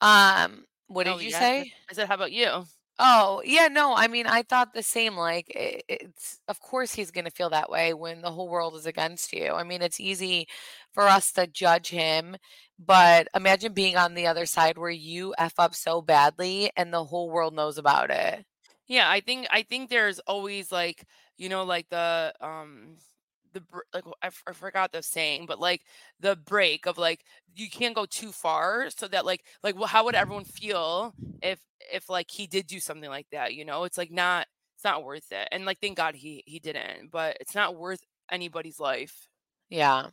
[0.00, 1.32] Um, what Oh, did you yeah.
[1.32, 1.72] say?
[1.90, 2.66] I said, how about you?
[2.98, 5.16] Oh, yeah, no, I mean, I thought the same.
[5.16, 8.76] Like, i it's of course he's going to feel that way when the whole world
[8.76, 9.50] is against you.
[9.52, 10.46] I mean, it's easy
[10.92, 12.36] for us to judge him,
[12.78, 17.04] but imagine being on the other side where you F up so badly and the
[17.04, 18.44] whole world knows about it.
[18.86, 21.06] Yeah, I think I think there's always like
[21.36, 22.96] you know like the um
[23.52, 23.62] the
[23.94, 25.82] like I, f- I forgot the saying, but like
[26.20, 30.04] the break of like you can't go too far so that like like well, how
[30.04, 31.60] would everyone feel if
[31.92, 33.54] if like he did do something like that?
[33.54, 35.48] You know, it's like not it's not worth it.
[35.52, 39.28] And like thank God he he didn't, but it's not worth anybody's life.
[39.70, 40.08] Yeah.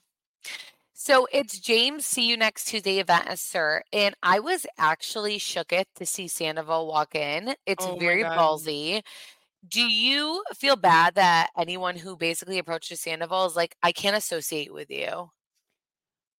[1.04, 3.82] So it's James See You Next Tuesday event SUR.
[3.92, 7.56] And I was actually shooketh to see Sandoval walk in.
[7.66, 9.02] It's Oh very ballsy.
[9.68, 14.72] Do you feel bad that anyone who basically approaches Sandoval is like, I can't associate
[14.72, 15.32] with you?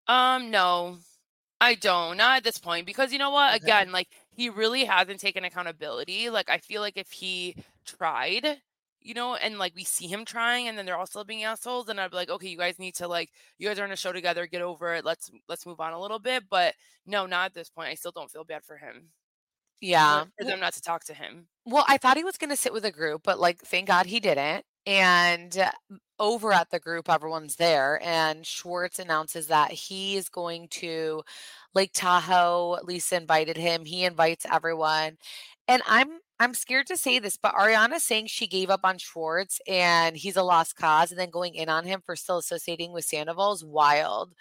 [0.06, 0.98] Um, no,
[1.60, 2.16] I don't.
[2.18, 3.56] Not at this point because you know what?
[3.56, 3.64] Okay.
[3.64, 6.30] Again, like he really hasn't taken accountability.
[6.30, 8.46] Like I feel like if he tried,
[9.04, 11.88] you know, and like we see him trying and then they're all still being assholes,
[11.88, 13.96] And I'd be like, okay, you guys need to like you guys are in a
[13.96, 15.04] show together, get over it.
[15.04, 16.44] Let's let's move on a little bit.
[16.50, 16.74] But
[17.06, 17.88] no, not at this point.
[17.88, 19.10] I still don't feel bad for him.
[19.80, 20.24] Yeah.
[20.38, 21.48] For them not to talk to him.
[21.66, 24.06] Well, I thought he was going to sit with a group, but like, thank God
[24.06, 24.64] he didn't.
[24.86, 25.70] And uh,
[26.18, 31.22] over at the group, everyone's there, and Schwartz announces that he is going to
[31.74, 32.78] Lake Tahoe.
[32.82, 33.84] Lisa invited him.
[33.84, 35.18] He invites everyone,
[35.68, 36.08] and I'm
[36.42, 40.36] I'm scared to say this, but Ariana saying she gave up on Schwartz and he's
[40.36, 43.64] a lost cause, and then going in on him for still associating with Sandoval is
[43.64, 44.34] wild.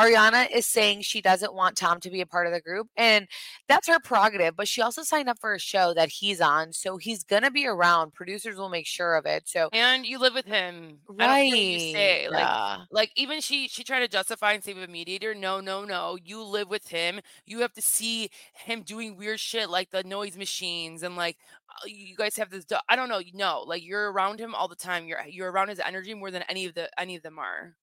[0.00, 3.28] Ariana is saying she doesn't want Tom to be a part of the group, and
[3.68, 4.56] that's her prerogative.
[4.56, 7.66] But she also signed up for a show that he's on, so he's gonna be
[7.66, 8.14] around.
[8.14, 9.48] Producers will make sure of it.
[9.48, 10.98] So And you live with him.
[11.18, 12.22] I don't care what you say.
[12.24, 15.34] right, Like yeah, like even she she tried to justify and say save a mediator
[15.34, 19.68] no no no you live with him you have to see him doing weird shit
[19.68, 21.36] like the noise machines and like
[21.68, 24.76] uh, you guys have this i don't know no like you're around him all the
[24.76, 27.74] time you're you're around his energy more than any of the any of them are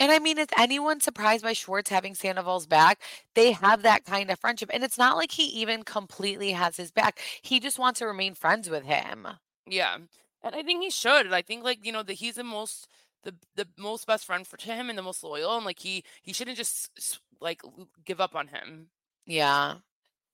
[0.00, 3.00] and I mean, is anyone surprised by Schwartz having Sandoval's back?
[3.34, 6.90] They have that kind of friendship, and it's not like he even completely has his
[6.90, 7.20] back.
[7.42, 9.26] He just wants to remain friends with him.
[9.66, 9.96] yeah
[10.42, 12.86] and i think he should i think like you know that he's the most
[13.22, 16.04] the the most best friend for to him and the most loyal and like he
[16.22, 17.62] he shouldn't just like
[18.04, 18.88] give up on him
[19.26, 19.76] Yeah.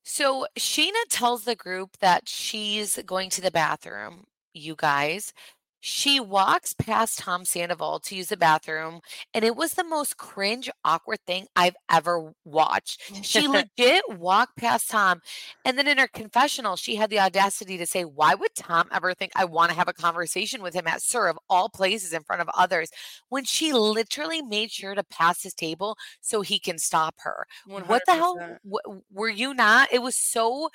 [0.05, 5.33] So Scheana tells the group that she's going to the bathroom, you guys.
[5.83, 9.01] She walks past Tom Sandoval to use the bathroom,
[9.33, 13.01] and it was the most cringe, awkward thing I've ever watched.
[13.23, 15.23] She legit walked past Tom,
[15.65, 19.15] and then in her confessional, she had the audacity to say, Why would Tom ever
[19.15, 22.25] think I want to have a conversation with him at SUR of all places in
[22.25, 22.91] front of others?
[23.31, 27.47] When she literally made sure to pass his table so he can stop her.
[27.85, 29.89] What the hell w- were you not?
[29.93, 30.69] It was so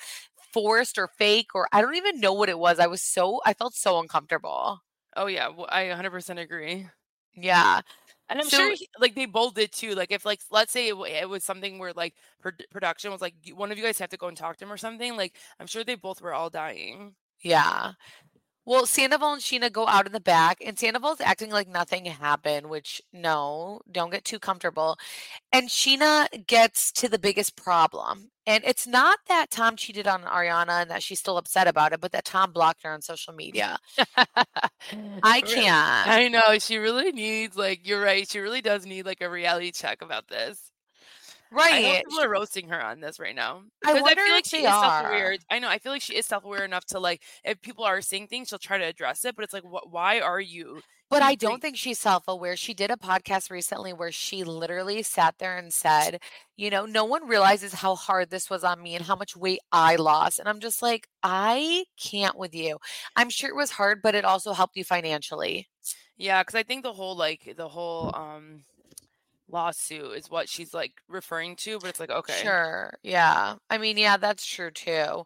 [0.54, 2.80] forced or fake, or I don't even know what it was.
[2.80, 4.80] I was so, I felt so uncomfortable.
[5.16, 6.88] Oh yeah well, i 100% agree
[7.36, 7.82] Yeah.
[8.30, 9.94] And I'm So- sure, he, like they both did too.
[9.96, 13.22] Like if, like, let's say it, w- it was something where like pro- production was
[13.22, 15.16] like, "You- one of you guys have to go and talk to him or something.
[15.18, 17.16] Like I'm sure they both were all dying.
[17.44, 17.94] Yeah.
[18.66, 22.68] Well, Sandoval and Scheana go out in the back, and Sandoval's acting like nothing happened,
[22.68, 24.98] which no, don't get too comfortable.
[25.52, 28.32] And Scheana gets to the biggest problem.
[28.48, 32.02] And it's not that Tom cheated on Ariana and that she's still upset about it,
[32.02, 33.78] but that Tom blocked her on social media.
[35.24, 36.08] I can't.
[36.08, 38.30] I know she really needs like you're right.
[38.30, 40.72] She really does need like a reality check about this.
[41.52, 42.04] I Right.
[42.04, 43.64] people are roasting her on this right now.
[43.84, 45.34] I Because I, feel like she is self-aware.
[45.34, 45.38] are.
[45.50, 45.70] I know.
[45.70, 48.60] I feel like she is self-aware enough to like, if people are saying things, she'll
[48.60, 49.36] try to address it.
[49.36, 50.82] But it's like, wh- why are you?
[51.10, 52.56] But I don't think she's self aware.
[52.58, 56.20] She did a podcast recently where she literally sat there and said,
[56.58, 59.60] you know, no one realizes how hard this was on me and how much weight
[59.72, 60.40] I lost.
[60.40, 62.80] And I'm just like, I can't with you.
[63.16, 65.68] I'm sure it was hard, but it also helped you financially.
[66.18, 68.64] Yeah, because I think the whole like the whole um
[69.50, 71.80] lawsuit is what she's like referring to.
[71.80, 72.94] But it's like, okay, Sure.
[73.04, 73.56] Yeah.
[73.70, 75.24] I mean, yeah, that's true too.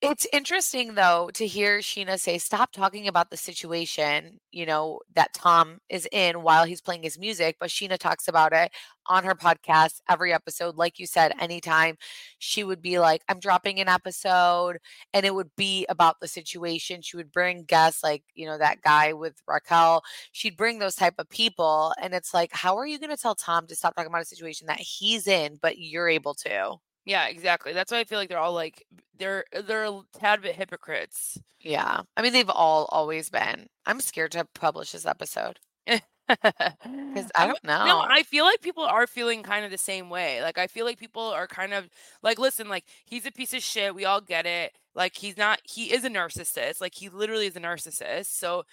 [0.00, 5.34] It's interesting though to hear Scheana say, stop talking about the situation, you know, that
[5.34, 7.56] Tom is in while he's playing his music.
[7.60, 8.72] But Scheana talks about it
[9.08, 10.76] on her podcast every episode.
[10.76, 11.96] Like you said, anytime
[12.38, 14.78] she would be like, I'm dropping an episode,
[15.12, 17.02] and it would be about the situation.
[17.02, 20.02] She would bring guests like, you know, that guy with Raquel.
[20.32, 21.92] She'd bring those type of people.
[22.00, 24.26] And it's like, how are you going to tell Tom to stop talking about a
[24.26, 26.78] situation that he's in, but you're able to?
[27.08, 27.72] yeah, exactly.
[27.72, 28.84] That's why I feel like they're all like
[29.18, 31.38] they're they're a tad bit hypocrites.
[31.58, 32.02] Yeah.
[32.16, 33.66] I mean, they've all always been.
[33.86, 35.58] I'm scared to publish this episode
[36.28, 37.84] because I don't know.
[37.84, 40.42] No, I feel like people are feeling kind of the same way.
[40.42, 41.88] Like I feel like people are kind of
[42.22, 43.94] like, listen, like he's a piece of shit.
[43.94, 44.72] We all get it.
[44.94, 45.60] Like he's not.
[45.64, 46.80] He is a narcissist.
[46.80, 48.26] Like he literally is a narcissist.
[48.26, 48.64] So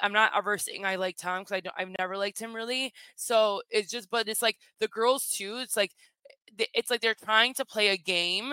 [0.00, 1.74] I'm not ever saying I like Tom because I don't.
[1.78, 2.92] I've never liked him really.
[3.16, 5.56] So it's just, but it's like the girls too.
[5.58, 5.92] It's like,
[6.74, 8.52] it's like they're trying to play a game,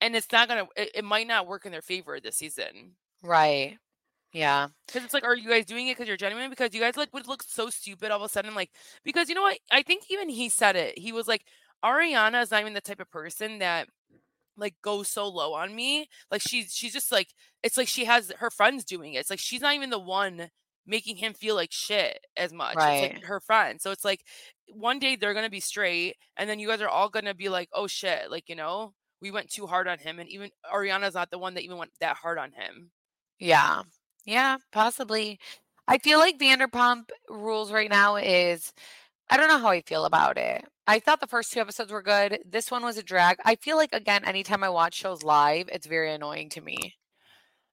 [0.00, 0.66] and it's not gonna.
[0.76, 2.96] It, it might not work in their favor this season.
[3.22, 3.78] right.
[4.32, 4.68] Yeah.
[4.86, 6.48] Because it's like, are you guys doing it because you're genuine?
[6.50, 8.54] Because you guys like would look so stupid all of a sudden.
[8.54, 8.70] Like,
[9.04, 9.58] because you know what?
[9.70, 10.98] I think even he said it.
[10.98, 11.44] He was like,
[11.84, 13.88] Ariana is not even the type of person that
[14.56, 16.08] like goes so low on me.
[16.30, 17.28] Like she's she's just like
[17.62, 19.18] it's like she has her friends doing it.
[19.18, 20.48] It's like she's not even the one
[20.86, 22.74] making him feel like shit as much.
[22.74, 23.12] It's Right.
[23.14, 23.80] like her friend.
[23.80, 24.24] So it's like
[24.68, 27.68] one day they're gonna be straight, and then you guys are all gonna be like,
[27.72, 31.30] oh shit, like you know, we went too hard on him, and even Ariana's not
[31.30, 32.90] the one that even went that hard on him.
[33.38, 33.82] Yeah.
[34.24, 34.58] Yeah.
[34.72, 35.38] Possibly.
[35.88, 38.72] I feel like Vanderpump Rules right now is,
[39.30, 40.64] I don't know how I feel about it.
[40.86, 42.38] I thought the first two episodes were good.
[42.48, 43.38] This one was a drag.
[43.44, 46.96] I feel like, again, anytime I watch shows live, it's very annoying to me.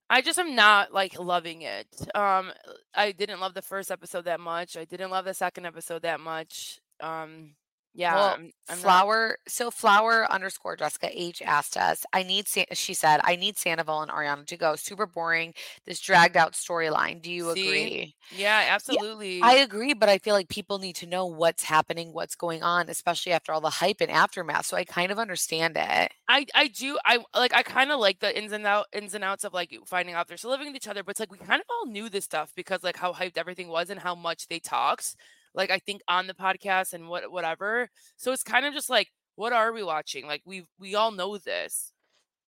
[0.09, 1.87] I just am not like loving it.
[2.15, 2.51] Um
[2.95, 4.75] I didn't love the first episode that much.
[4.75, 6.79] I didn't love the second episode that much.
[6.99, 7.55] Um
[7.99, 12.47] yeah, Well, I'm, I'm not- Flower, so Flower underscore Jessica H asked us, I need,
[12.47, 14.77] Sa- she said, I need Sandoval and Ariana to go.
[14.77, 15.53] Super boring.
[15.85, 16.45] This dragged mm-hmm.
[16.45, 17.21] out storyline.
[17.21, 17.67] Do you See?
[17.67, 18.15] agree?
[18.37, 19.41] yeah, absolutely.
[19.41, 22.89] I agree, but I feel like people need to know what's happening, what's going on,
[22.89, 24.67] especially after all the hype and aftermath.
[24.67, 26.13] So I kind of understand it.
[26.29, 29.23] I I do I like I kind of like the ins and out ins and
[29.23, 31.37] outs of like finding out they're still living with each other, but it's like we
[31.37, 34.47] kind of all knew this stuff because like how hyped everything was and how much
[34.47, 35.15] they talked.
[35.53, 37.89] Like I think on the podcast and what whatever.
[38.17, 40.25] So it's kind of just like what are we watching?
[40.27, 41.93] Like we we all know this.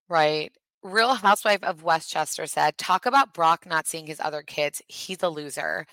[0.10, 0.52] Right.
[0.84, 4.82] Real Housewife of Westchester said, talk about Brock not seeing his other kids.
[4.88, 5.86] He's a loser.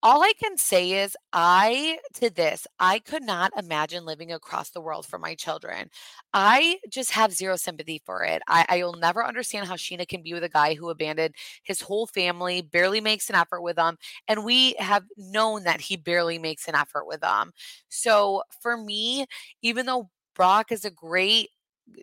[0.00, 4.80] All I can say is, I, to this, I could not imagine living across the
[4.80, 5.90] world for my children.
[6.32, 8.40] I just have zero sympathy for it.
[8.46, 11.34] I, I will never understand how Scheana can be with a guy who abandoned
[11.64, 13.96] his whole family, barely makes an effort with them.
[14.28, 17.50] And we have known that he barely makes an effort with them.
[17.88, 19.26] So for me,
[19.62, 21.50] even though Brock is a great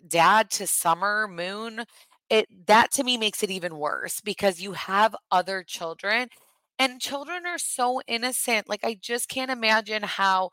[0.08, 1.84] dad to Summer Moon,
[2.28, 6.28] it that to me makes it even worse because you have other children
[6.78, 8.68] and children are so innocent.
[8.68, 10.50] Like I just can't imagine how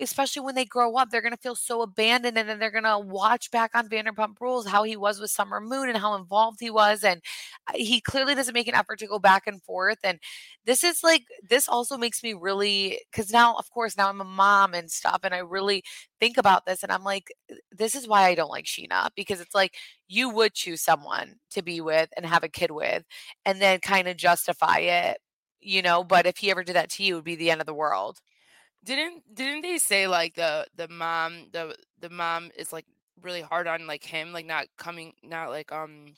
[0.00, 2.84] especially when they grow up, they're going to feel so abandoned and then they're going
[2.84, 6.58] to watch back on Vanderpump Rules how he was with Summer Moon and how involved
[6.60, 7.20] he was and
[7.68, 10.18] uh, he clearly doesn't make an effort to go back and forth and
[10.66, 14.24] this is like this also makes me really cuz now of course now I'm a
[14.24, 15.84] mom and stuff and I really
[16.20, 17.32] think about this and I'm like
[17.72, 19.74] this is why I don't like Scheana because it's like
[20.08, 23.04] you would choose someone to be with and have a kid with
[23.44, 25.18] and then kind of justify it
[25.64, 27.60] you know but if he ever did that to you it would be the end
[27.60, 28.20] of the world.
[28.84, 32.86] Didn't didn't they say like the the mom the the mom is like
[33.22, 36.14] really hard on like him like not coming not like um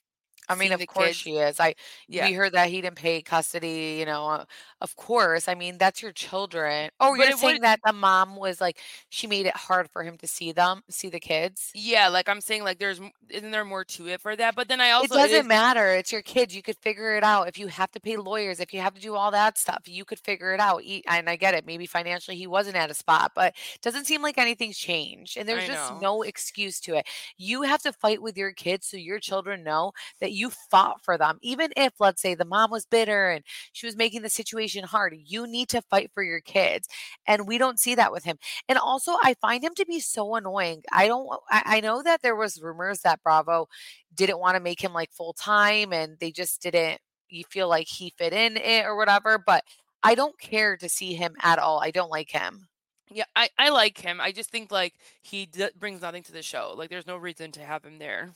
[0.48, 1.16] I mean, of the course kids.
[1.16, 1.60] she is.
[1.60, 1.74] I
[2.08, 2.20] Yeah.
[2.20, 4.44] we heard that he didn't pay custody, you know, uh,
[4.80, 5.48] of course.
[5.48, 6.90] I mean, that's your children.
[7.00, 8.80] Oh, But you're it would saying that the mom was like
[9.10, 11.74] she made it hard for him to see them, see the kids?
[11.74, 14.54] Yeah, like I'm saying, like there's m- isn't there more to it for that?
[14.54, 15.90] But then I It also it doesn't is matter.
[15.94, 16.56] It's your kids.
[16.56, 17.48] You could figure it out.
[17.48, 20.06] If you have to pay lawyers, if you have to do all that stuff, you
[20.06, 20.82] could figure it out.
[20.84, 21.66] E- And I get it.
[21.66, 25.36] Maybe financially he wasn't at a spot, but it doesn't seem like anything's changed.
[25.36, 25.92] And there's I just know.
[25.92, 27.06] no excuse to it.
[27.36, 31.18] You have to fight with your kids so your children know that you fought for
[31.18, 31.38] them.
[31.42, 35.16] Even if, let's say, the mom was bitter and she was making the situation hard,
[35.16, 36.88] you need to fight for your kids.
[37.26, 38.38] And we don't see that with him.
[38.68, 40.82] And also, I find him to be so annoying.
[40.92, 43.68] I don't, I, I know that there was rumors that Bravo
[44.14, 47.88] didn't want to make him like full time and they just didn't you feel like
[47.88, 49.64] he fit in it or whatever but
[50.02, 52.68] i don't care to see him at all i don't like him
[53.10, 54.20] Yeah, I I like him.
[54.20, 56.72] I just think like he d- brings nothing to the show.
[56.76, 58.34] Like there's no reason to have him there.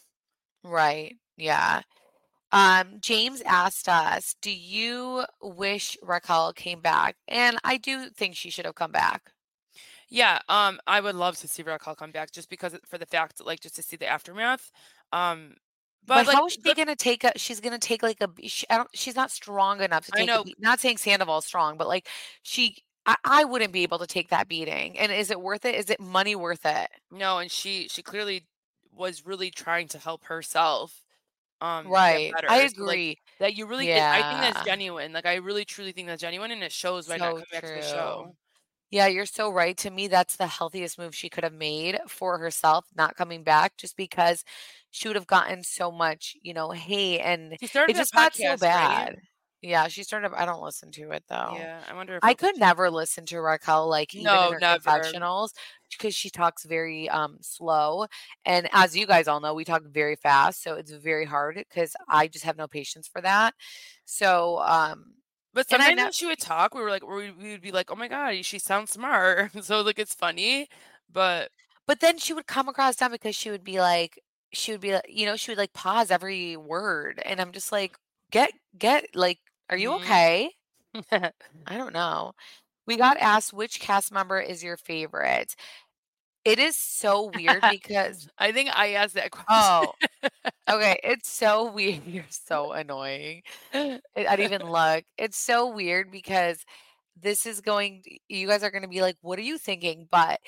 [0.63, 1.83] right yeah
[2.53, 8.51] um james asked us do you wish raquel came back and i do think she
[8.51, 9.33] should have come back
[10.09, 13.41] Yeah, um, I would love to see Raquel come back just because for the fact
[13.45, 14.73] like just to see the aftermath.
[15.13, 15.55] Um,
[16.05, 18.29] but, but, like how is she the- gonna take a she's gonna take like a.
[18.49, 20.23] she, I don't, she's not strong enough to take.
[20.23, 20.45] I know.
[20.59, 22.09] not saying sandoval's strong but like
[22.43, 25.75] she I, I wouldn't be able to take that beating and is it worth it
[25.77, 28.47] is it money worth it no, and she she clearly
[28.93, 31.05] was really trying to help herself.
[31.61, 32.49] Um, right better.
[32.49, 35.13] i So, like, agree that you really, it- I think that's genuine.
[35.13, 37.67] Like I really truly think that's genuine, and it shows by not So coming back
[37.67, 38.35] to the show.
[38.91, 39.77] Yeah, you're so right.
[39.79, 43.77] To me, that's the healthiest move she could have made for herself, not coming back,
[43.77, 44.45] just because
[44.91, 48.73] she would have gotten so much, you know, hate and it just got so podcast,
[48.73, 49.09] right?
[49.09, 49.17] bad.
[49.63, 50.33] Yeah, she started.
[50.35, 51.69] I don't listen to it though.
[51.69, 54.61] Yeah, I wonder if I could never listen to Raquel, like even No, in her
[54.61, 55.21] never.
[55.41, 55.55] confessionals,
[55.99, 58.07] because she talks very um slow.
[58.45, 61.95] And as you guys all know, we talk very fast, so it's very hard because
[62.09, 63.55] I just have no patience for that.
[64.05, 65.15] So um
[65.55, 68.09] But sometimes when she would talk, we were like, we would be like, oh my
[68.09, 69.53] god, she sounds smart.
[69.65, 70.69] so like it's funny,
[71.11, 71.51] but
[71.87, 74.21] But then she would come across dumb because she would be like
[74.53, 77.73] she would be like, you know, she would like pause every word and I'm just
[77.73, 77.97] like,
[78.31, 79.39] get get like,
[79.71, 79.97] are you Mhm.
[79.97, 80.51] okay?
[81.67, 82.33] I don't know.
[82.87, 85.55] We got asked which cast member is your favorite.
[86.45, 89.49] It is so weird because I think I asked that question.
[89.49, 89.95] oh,
[90.71, 92.03] okay, it's so weird.
[92.07, 93.43] You're so annoying.
[93.75, 95.05] I I didn't even look.
[95.19, 96.65] It's so weird because
[97.21, 100.41] this is going you guys are going to be like, "What are you thinking?" But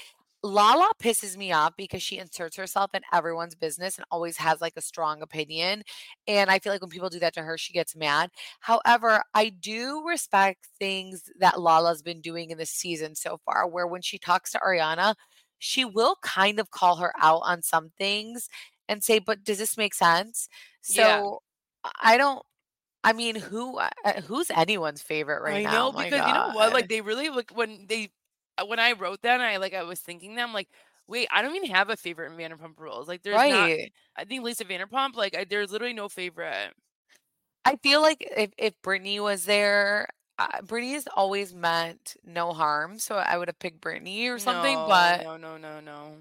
[0.43, 4.73] Lala pisses me off because she inserts herself in everyone's business and always has like
[4.77, 5.85] a strong opinion.
[6.27, 8.31] And I feel like when people do that to her, she gets mad.
[8.61, 13.87] However, I do respect things that Lala's been doing in this season so far, where
[13.87, 15.15] when she talks to Ariana,
[15.59, 18.49] she will kind of call her out on some things
[18.89, 20.49] and say, but does this make sense?
[20.89, 21.21] Yeah.
[21.21, 21.43] So
[22.01, 22.43] I don't.
[23.05, 23.91] I mean, who uh,
[24.27, 25.73] who's anyone's favorite right I now?
[25.73, 26.73] know My because you know what?
[26.73, 28.11] Like they really like when they
[28.69, 30.69] when I wrote that, I like I was thinking them like,
[31.07, 33.09] wait, I don't even have a favorite in Vanderpump Rules.
[33.09, 33.71] Like there's not.
[34.17, 35.15] I think Lisa Vanderpump.
[35.15, 36.73] Like I, there's literally no favorite.
[37.65, 42.99] I feel like if if Brittany was there, uh, Brittany has always meant no harm,
[42.99, 44.75] so I would have picked Brittany or something.
[44.75, 46.17] No, but no, no, no, no,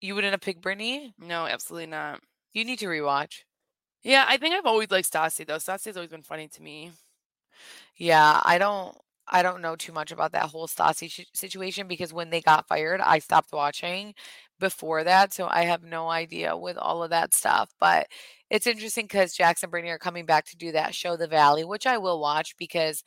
[0.00, 1.12] you wouldn't have picked Brittany.
[1.18, 2.20] no, absolutely not.
[2.52, 3.40] You need to rewatch.
[4.04, 5.56] Yeah, I think I've always liked Stassi though.
[5.56, 6.92] Stassi's always been funny to me.
[7.96, 8.96] Yeah, I don't.
[9.28, 13.00] I don't know too much about that whole Stassi situation because when they got fired,
[13.00, 14.14] I stopped watching
[14.60, 17.70] before that, so I have no idea with all of that stuff.
[17.80, 18.08] But
[18.50, 21.86] it's interesting because Jackson Brittany are coming back to do that show, The Valley, which
[21.86, 23.02] I will watch because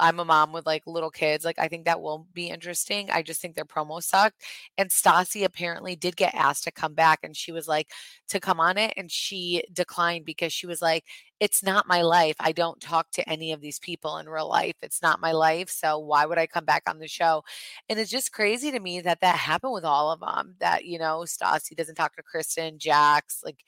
[0.00, 1.44] I'm a mom with like little kids.
[1.44, 3.10] Like I think that will be interesting.
[3.10, 4.42] I just think their promo sucked.
[4.78, 7.90] And Stassi apparently did get asked to come back and she was like
[8.28, 11.04] to come on it and she declined because she was like,
[11.40, 12.36] it's not my life.
[12.40, 14.74] I don't talk to any of these people in real life.
[14.82, 15.70] It's not my life.
[15.70, 17.44] So why would I come back on the show?
[17.88, 20.56] And it's just crazy to me that that happened with all of them.
[20.60, 23.64] That, you know, Stassi doesn't talk to Kristen, Jax, like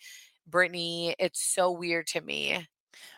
[0.46, 1.14] Brittany.
[1.18, 2.66] It's so weird to me.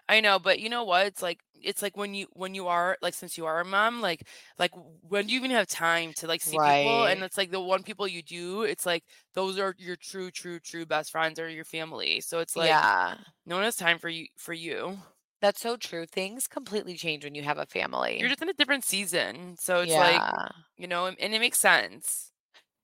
[0.08, 1.06] I know, but you know what?
[1.06, 4.00] It's like it's like when you when you are like since you are a mom,
[4.00, 7.04] like like when do you even have time to like see people?
[7.06, 7.26] And Right.
[7.26, 10.86] it's like the one people you do, it's like those are your true, true, true
[10.86, 12.20] best friends or your family.
[12.20, 13.16] So it's like yeah.
[13.46, 14.98] no one has time for you for you.
[15.40, 16.06] That's so true.
[16.06, 18.18] Things completely change when you have a family.
[18.18, 19.56] You're just in a different season.
[19.58, 20.48] So it's like, yeah.
[20.76, 22.32] you know, and, and it makes sense.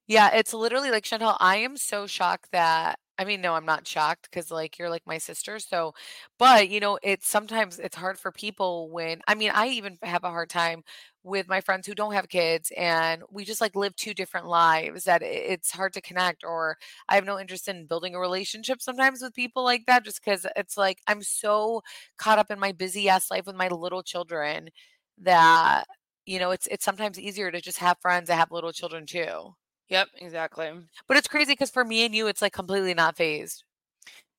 [0.07, 3.87] Yeah, it's literally like Chantal, I am so shocked that I mean, no, I'm not
[3.87, 5.59] shocked because like you're like my sister.
[5.59, 5.95] So,
[6.39, 10.25] but you know, it's sometimes it's hard for people when I mean, I even have
[10.25, 10.83] a hard time
[11.23, 15.05] with my friends who don't have kids and we just like live two different lives
[15.05, 16.79] that it's hard to connect or
[17.11, 20.47] I have no interest in building a relationship sometimes with people like that just cuz
[20.57, 21.83] it's like I'm so
[22.17, 24.71] caught up in my busy ass life with my little children
[25.19, 25.85] that
[26.27, 29.55] you know it's it's sometimes easier to just have friends that have little children too.
[29.91, 30.89] Yep, exactly.
[31.07, 33.65] But it's crazy cuz for me and you it's like completely not phased.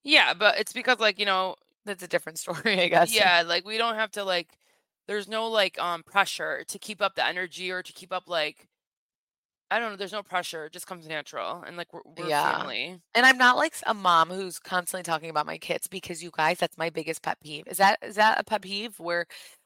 [0.03, 3.21] Yeah, but it's because like, you know, that's a different story, I guess.
[3.31, 4.57] Yeah, like we don't have to like
[5.07, 8.67] there's no like um pressure to keep up the energy or to keep up like
[9.71, 10.65] I don't know, there's no pressure.
[10.65, 12.71] It just comes natural and like we're, we're Yeah.
[12.71, 13.01] family.
[13.13, 16.59] And I'm not like a mom who's constantly talking about my kids because you guys,
[16.59, 17.67] that's my biggest pet peeve.
[17.67, 19.25] Is that is that a pet peeve where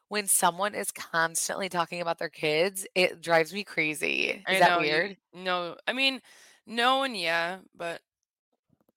[0.10, 4.44] when someone is constantly talking about their kids, it drives me crazy.
[4.46, 5.18] I Is that know weird?
[5.34, 6.22] no, I mean,
[6.66, 8.02] no and yeah, but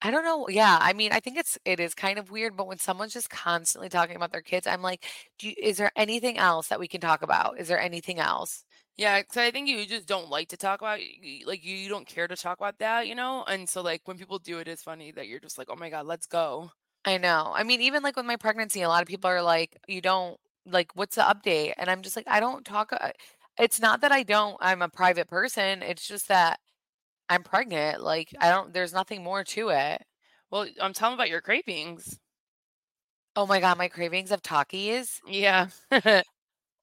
[0.00, 0.48] I don't know.
[0.48, 3.30] Yeah, I mean, I think it's it is kind of weird, but when someone's just
[3.30, 5.04] constantly talking about their kids, I'm like,
[5.38, 7.58] do you, is there anything else that we can talk about?
[7.58, 8.64] Is there anything else?
[8.96, 10.98] yeah, because I think you just don't like to talk about
[11.44, 13.44] like you, you don't care to talk about that, you know?
[13.44, 15.88] And so like when people do it, it's funny that you're just like, oh my
[15.90, 16.72] God, let's go.
[17.04, 17.52] I know.
[17.54, 20.38] I mean, even like with my pregnancy, a lot of people are like, you don't
[20.70, 21.74] like, what's the update?
[21.78, 22.92] And I'm just like, I don't talk.
[22.92, 23.12] uh,
[23.58, 25.82] It's not that I don't, I'm a private person.
[25.82, 26.60] It's just that
[27.30, 28.02] I'm pregnant.
[28.02, 30.02] Like, I don't, there's nothing more to it.
[30.50, 32.20] Well, I'm telling about your cravings.
[33.36, 35.20] Oh my God, my cravings of Takis.
[35.26, 35.68] Yeah.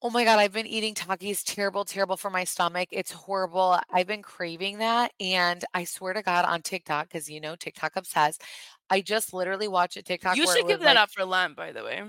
[0.02, 1.42] Oh my God, I've been eating Takis.
[1.44, 2.88] Terrible, terrible for my stomach.
[2.92, 3.78] It's horrible.
[3.90, 5.12] I've been craving that.
[5.20, 8.42] And I swear to God on TikTok, because you know, TikTok obsessed.
[8.90, 11.72] I just literally watch a TikTok You should give that like, up for Lent, by
[11.72, 12.02] the way.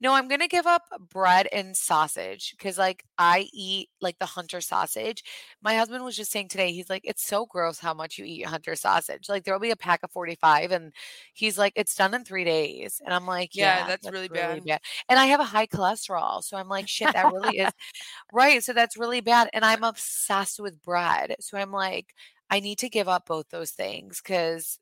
[0.00, 4.60] No, I'm gonna give up bread and sausage because like I eat like the hunter
[4.60, 5.22] sausage.
[5.62, 8.44] My husband was just saying today, he's like, it's so gross how much you eat
[8.46, 9.28] hunter sausage.
[9.28, 10.92] Like there'll be a pack of 45 and
[11.32, 13.00] he's like, it's done in three days.
[13.04, 14.78] And I'm like, Yeah, yeah, that's really bad." Yeah.
[15.08, 16.42] And I have a high cholesterol.
[16.42, 17.72] So I'm like, shit, that really is
[18.32, 18.62] right.
[18.62, 19.50] So that's really bad.
[19.52, 21.36] And I'm obsessed with bread.
[21.40, 22.14] So I'm like,
[22.50, 24.78] I need to give up both those things because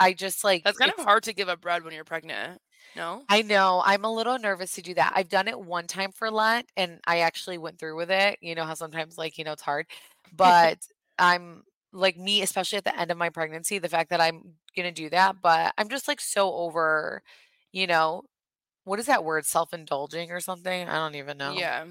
[0.00, 2.60] I just like That's kind of hard to give up bread when you're pregnant.
[2.96, 3.24] No?
[3.28, 3.82] I know.
[3.84, 5.12] I'm a little nervous to do that.
[5.16, 8.38] I've done it one time for Lent and I actually went through with it.
[8.40, 9.86] You know how sometimes like, you know, it's hard.
[10.36, 10.78] But
[11.18, 14.90] I'm like me, especially at the end of my pregnancy, the fact that I'm gonna
[14.90, 17.22] do that, but I'm just like so over,
[17.70, 18.22] you know,
[18.84, 19.46] what is that word?
[19.46, 20.88] Self-indulging or something?
[20.88, 21.52] I don't even know.
[21.52, 21.84] Yeah.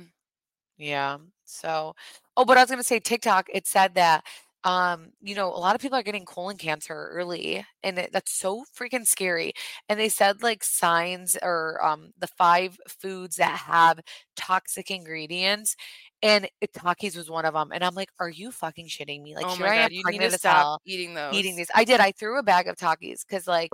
[0.77, 1.17] Yeah.
[1.45, 1.95] So,
[2.37, 4.25] oh, but I was gonna say TikTok, it said that
[4.63, 8.31] um, you know, a lot of people are getting colon cancer early, and it, that's
[8.31, 9.53] so freaking scary.
[9.89, 13.99] And they said like signs or um the five foods that have
[14.35, 15.75] toxic ingredients,
[16.21, 16.47] and
[16.77, 17.71] Takis was one of them.
[17.73, 19.35] And I'm like, are you fucking shitting me?
[19.35, 21.33] Like Oh here I am you need pregnant to stop hell, eating those.
[21.35, 21.69] eating these.
[21.75, 21.99] I did.
[21.99, 23.71] I threw a bag of Takis because like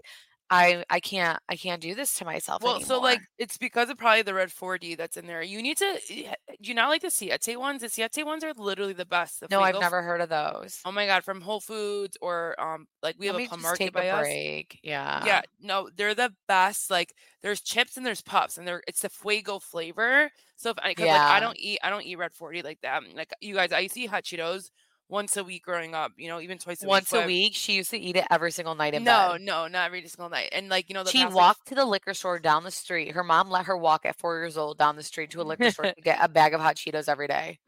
[0.51, 3.97] I I can't I can't do this to myself Well, so like it's because of
[3.97, 5.43] probably the red 40 that's in there.
[5.43, 6.25] You need to do
[6.59, 7.81] you not like the Siete ones?
[7.81, 9.41] The Siete ones are literally the best.
[9.41, 10.81] The No, I've never heard of those.
[10.85, 13.77] Oh my god, from Whole Foods or um like we Let have a plum market
[13.85, 14.21] take by a us.
[14.21, 14.79] break.
[14.83, 15.23] Yeah.
[15.25, 16.89] Yeah, no, they're the best.
[16.89, 20.31] Like there's chips and there's puffs and they're it's the Fuego flavor.
[20.55, 23.03] So if I cuz like I don't eat I don't eat red 40 like that.
[23.15, 24.69] Like you guys, I used to eat hot Cheetos
[25.09, 26.89] once a week growing up, you know, even twice a week.
[26.89, 27.23] Once week.
[27.23, 29.41] a week, she used to eat it every single night in no, bed.
[29.41, 30.49] no, not every single night.
[30.51, 32.71] And like, you know, the She past like walked to the liquor store down the
[32.71, 33.11] street.
[33.13, 35.71] Her mom let her walk at four years old down the street to a liquor
[35.71, 37.59] store to get a bag of hot Cheetos every day.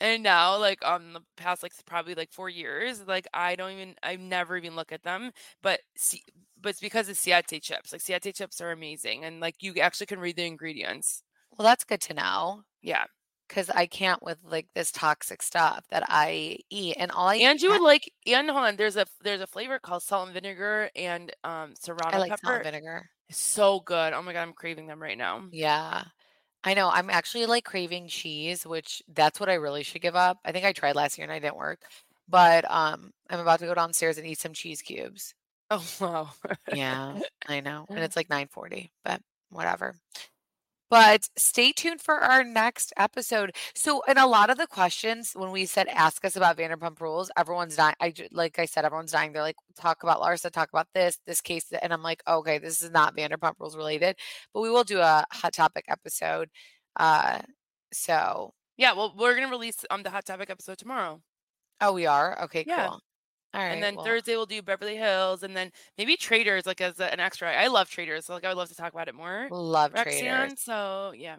[0.00, 3.94] And now, like on the past, like probably like four years, like I don't even,
[4.02, 5.32] I never even look at them.
[5.62, 6.22] But see,
[6.60, 7.92] but it's because of Siete chips.
[7.92, 11.22] Like Siete chips are amazing, and like you actually can read the ingredients.
[11.58, 13.04] Well, that's good to know Yeah,
[13.54, 16.96] because I can't with like this toxic stuff that I eat.
[16.98, 19.78] And all I and you would like, and hold on, there's a there's a flavor
[19.78, 22.54] called salt and vinegar and um I serrano like salt pepper.
[22.56, 23.10] and vinegar.
[23.28, 24.12] It's so good.
[24.12, 25.44] Oh my god, I'm craving them right now.
[25.52, 26.04] Yeah.
[26.64, 26.90] I know.
[26.90, 30.38] I'm actually like craving cheese, which that's what I really should give up.
[30.44, 31.80] I think I tried last year and I didn't work.
[32.28, 35.34] But um I'm about to go downstairs and eat some cheese cubes.
[35.70, 36.30] Oh wow.
[36.72, 37.86] Yeah, I know.
[37.88, 39.94] And it's like 9:40, but whatever.
[40.94, 43.56] But stay tuned for our next episode.
[43.74, 47.32] So, in a lot of the questions, when we said ask us about Vanderpump Rules,
[47.36, 47.96] everyone's dying.
[48.00, 49.32] I like I said, everyone's dying.
[49.32, 52.80] They're like, talk about Larsa, talk about this, this case, and I'm like, okay, this
[52.80, 54.14] is not Vanderpump Rules related,
[54.52, 56.48] but we will do a hot topic episode.
[56.94, 57.40] Uh,
[57.92, 61.20] so, yeah, well, we're gonna release um the hot topic episode tomorrow.
[61.80, 62.86] oh, we are okay, Yeah.
[62.90, 63.00] cool.
[63.54, 66.80] All right, And then well, Thursday we'll do Beverly Hills, and then maybe Traitors, like
[66.80, 67.52] as a- an extra.
[67.52, 69.48] I love Traitors, so like I would love to talk about it more.
[69.50, 70.60] love Roxanne, traitors.
[70.60, 71.36] so yeah.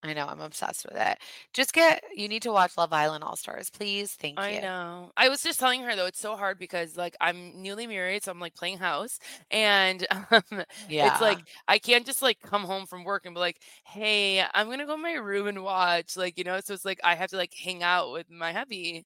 [0.00, 1.18] I know, I'm obsessed with it.
[1.52, 4.12] Just get you need to watch Love Island All Stars, please.
[4.12, 4.58] Thank I you.
[4.58, 5.10] I know.
[5.16, 8.30] I was just telling her though, it's so hard because like I'm newly married, so
[8.30, 9.18] I'm like playing house,
[9.50, 10.42] and um,
[10.88, 14.70] it's like I can't just like come home from work and be like, "Hey, I'm
[14.70, 16.60] gonna go in my room and watch," like you know.
[16.60, 19.04] So it's like I have to like hang out with my hubby.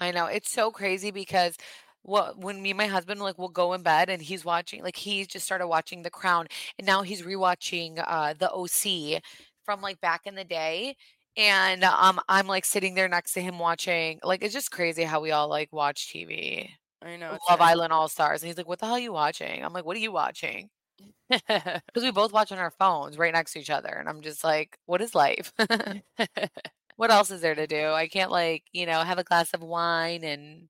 [0.00, 0.26] I know.
[0.26, 1.56] It's so crazy because
[2.02, 4.96] what when me and my husband like will go in bed and he's watching like
[4.96, 6.46] he just started watching The Crown
[6.78, 9.22] and now he's rewatching uh The OC
[9.64, 10.96] from like back in the day.
[11.36, 15.20] And um I'm like sitting there next to him watching like it's just crazy how
[15.20, 16.70] we all like watch TV.
[17.02, 17.60] I know Love nice.
[17.60, 18.42] Island All Stars.
[18.42, 19.64] And he's like, What the hell are you watching?
[19.64, 20.70] I'm like, What are you watching?
[21.30, 23.88] Because we both watch on our phones right next to each other.
[23.90, 25.52] And I'm just like, What is life?
[26.96, 27.88] What else is there to do?
[27.90, 30.68] I can't like, you know, have a glass of wine and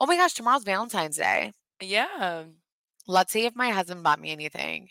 [0.00, 1.52] oh my gosh, tomorrow's Valentine's Day.
[1.80, 2.44] yeah,
[3.06, 4.88] Let's see if my husband bought me anything,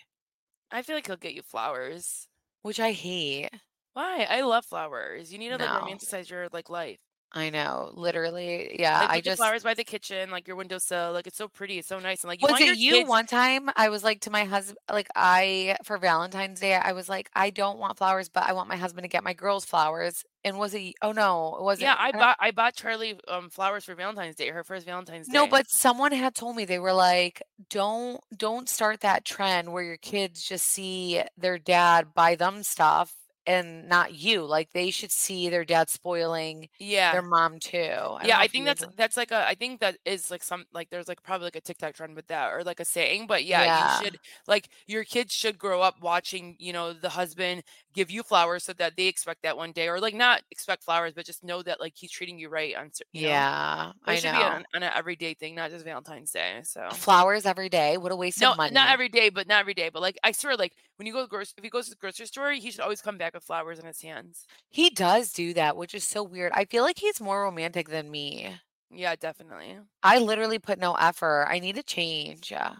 [0.72, 2.28] I feel like he'll get you flowers.
[2.62, 3.50] which I hate.
[3.94, 4.28] Why?
[4.30, 5.32] I love flowers.
[5.34, 5.80] You need to like No.
[5.82, 7.00] romanticize your like life.
[7.32, 8.76] I know, literally.
[8.80, 11.14] Yeah, Like I just flowers by the kitchen, like your windowsill.
[11.14, 11.78] Like it's so pretty.
[11.78, 12.24] It's so nice.
[12.24, 13.10] And like you was want it you kids.
[13.10, 13.70] one time?
[13.76, 17.52] I was like to my husband, like I for Valentine's Day, I was like, I
[17.52, 20.26] don't want flowers, but I want my husband to get my girls flowers.
[20.44, 20.96] And was it?
[21.04, 21.84] Oh no, it wasn't.
[21.84, 25.28] Yeah, I don't- bought I bought Charlie um flowers for Valentine's Day, her first Valentine's
[25.28, 25.34] Day.
[25.34, 29.84] No, but someone had told me they were like, don't don't start that trend where
[29.84, 33.14] your kids just see their dad buy them stuff
[33.46, 34.44] and not you.
[34.46, 37.12] Like they should see their dad spoiling yeah.
[37.12, 37.78] their mom too.
[37.78, 40.90] I yeah, I think that's that's like a I think that is like some like
[40.90, 43.64] there's like probably like a TikTok trend with that or like a saying, but yeah,
[43.64, 44.00] Yeah.
[44.00, 47.64] you should like your kids should grow up watching, you know, the husband
[47.94, 51.14] give you flowers so that they expect that one day or like not expect flowers,
[51.14, 53.28] but just know that like he's treating you right on you know?
[53.30, 54.38] yeah, it I should know.
[54.38, 56.60] be on, on an everyday thing, not just Valentine's Day.
[56.64, 57.98] So Flowers every day.
[57.98, 58.74] What a waste no, of money.
[58.74, 59.90] not every day, but not every day.
[59.90, 61.92] But like I swear, like when you go to the grocery, if he goes to
[61.92, 64.46] the grocery store, he should always come back with flowers in his hands.
[64.70, 66.52] He does do that, which is so weird.
[66.54, 68.54] I feel like he's more romantic than me.
[68.92, 69.78] Yeah, definitely.
[70.04, 71.48] I literally put no effort.
[71.50, 72.52] I need to change.
[72.52, 72.76] Yeah.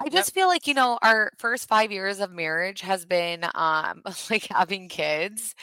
[0.00, 4.02] I just feel like, you know, our first five years of marriage has been um
[4.30, 5.54] like having kids.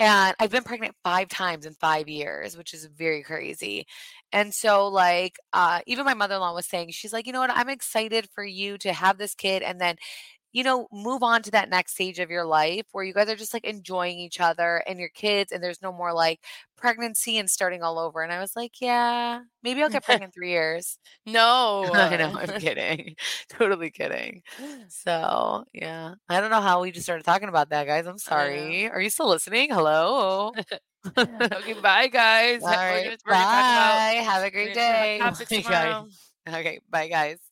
[0.00, 3.86] And I've been pregnant five times in five years, which is very crazy.
[4.32, 7.68] And so, like, uh, even my mother-in-law was saying, she's like, you know what, I'm
[7.68, 9.96] excited for you to have this kid and then,
[10.52, 13.36] you know, move on to that next stage of your life where you guys are
[13.36, 16.40] just like enjoying each other and your kids, and there's no more like
[16.76, 18.22] pregnancy and starting all over.
[18.22, 20.98] And I was like, yeah, maybe I'll get pregnant in three years.
[21.26, 23.16] No, I know, I'm kidding.
[23.48, 24.42] totally kidding.
[24.88, 26.14] So, yeah.
[26.28, 28.06] I don't know how we just started talking about that, guys.
[28.06, 28.88] I'm sorry.
[28.88, 29.70] Are you still listening?
[29.70, 30.52] Hello.
[31.16, 32.62] okay, bye guys.
[32.62, 34.22] All We're gonna, we're gonna talk about Bye.
[34.22, 35.62] Have a great gonna talk about day.
[35.62, 36.08] tomorrow.
[36.48, 36.80] Okay.
[36.90, 37.49] Bye, guys.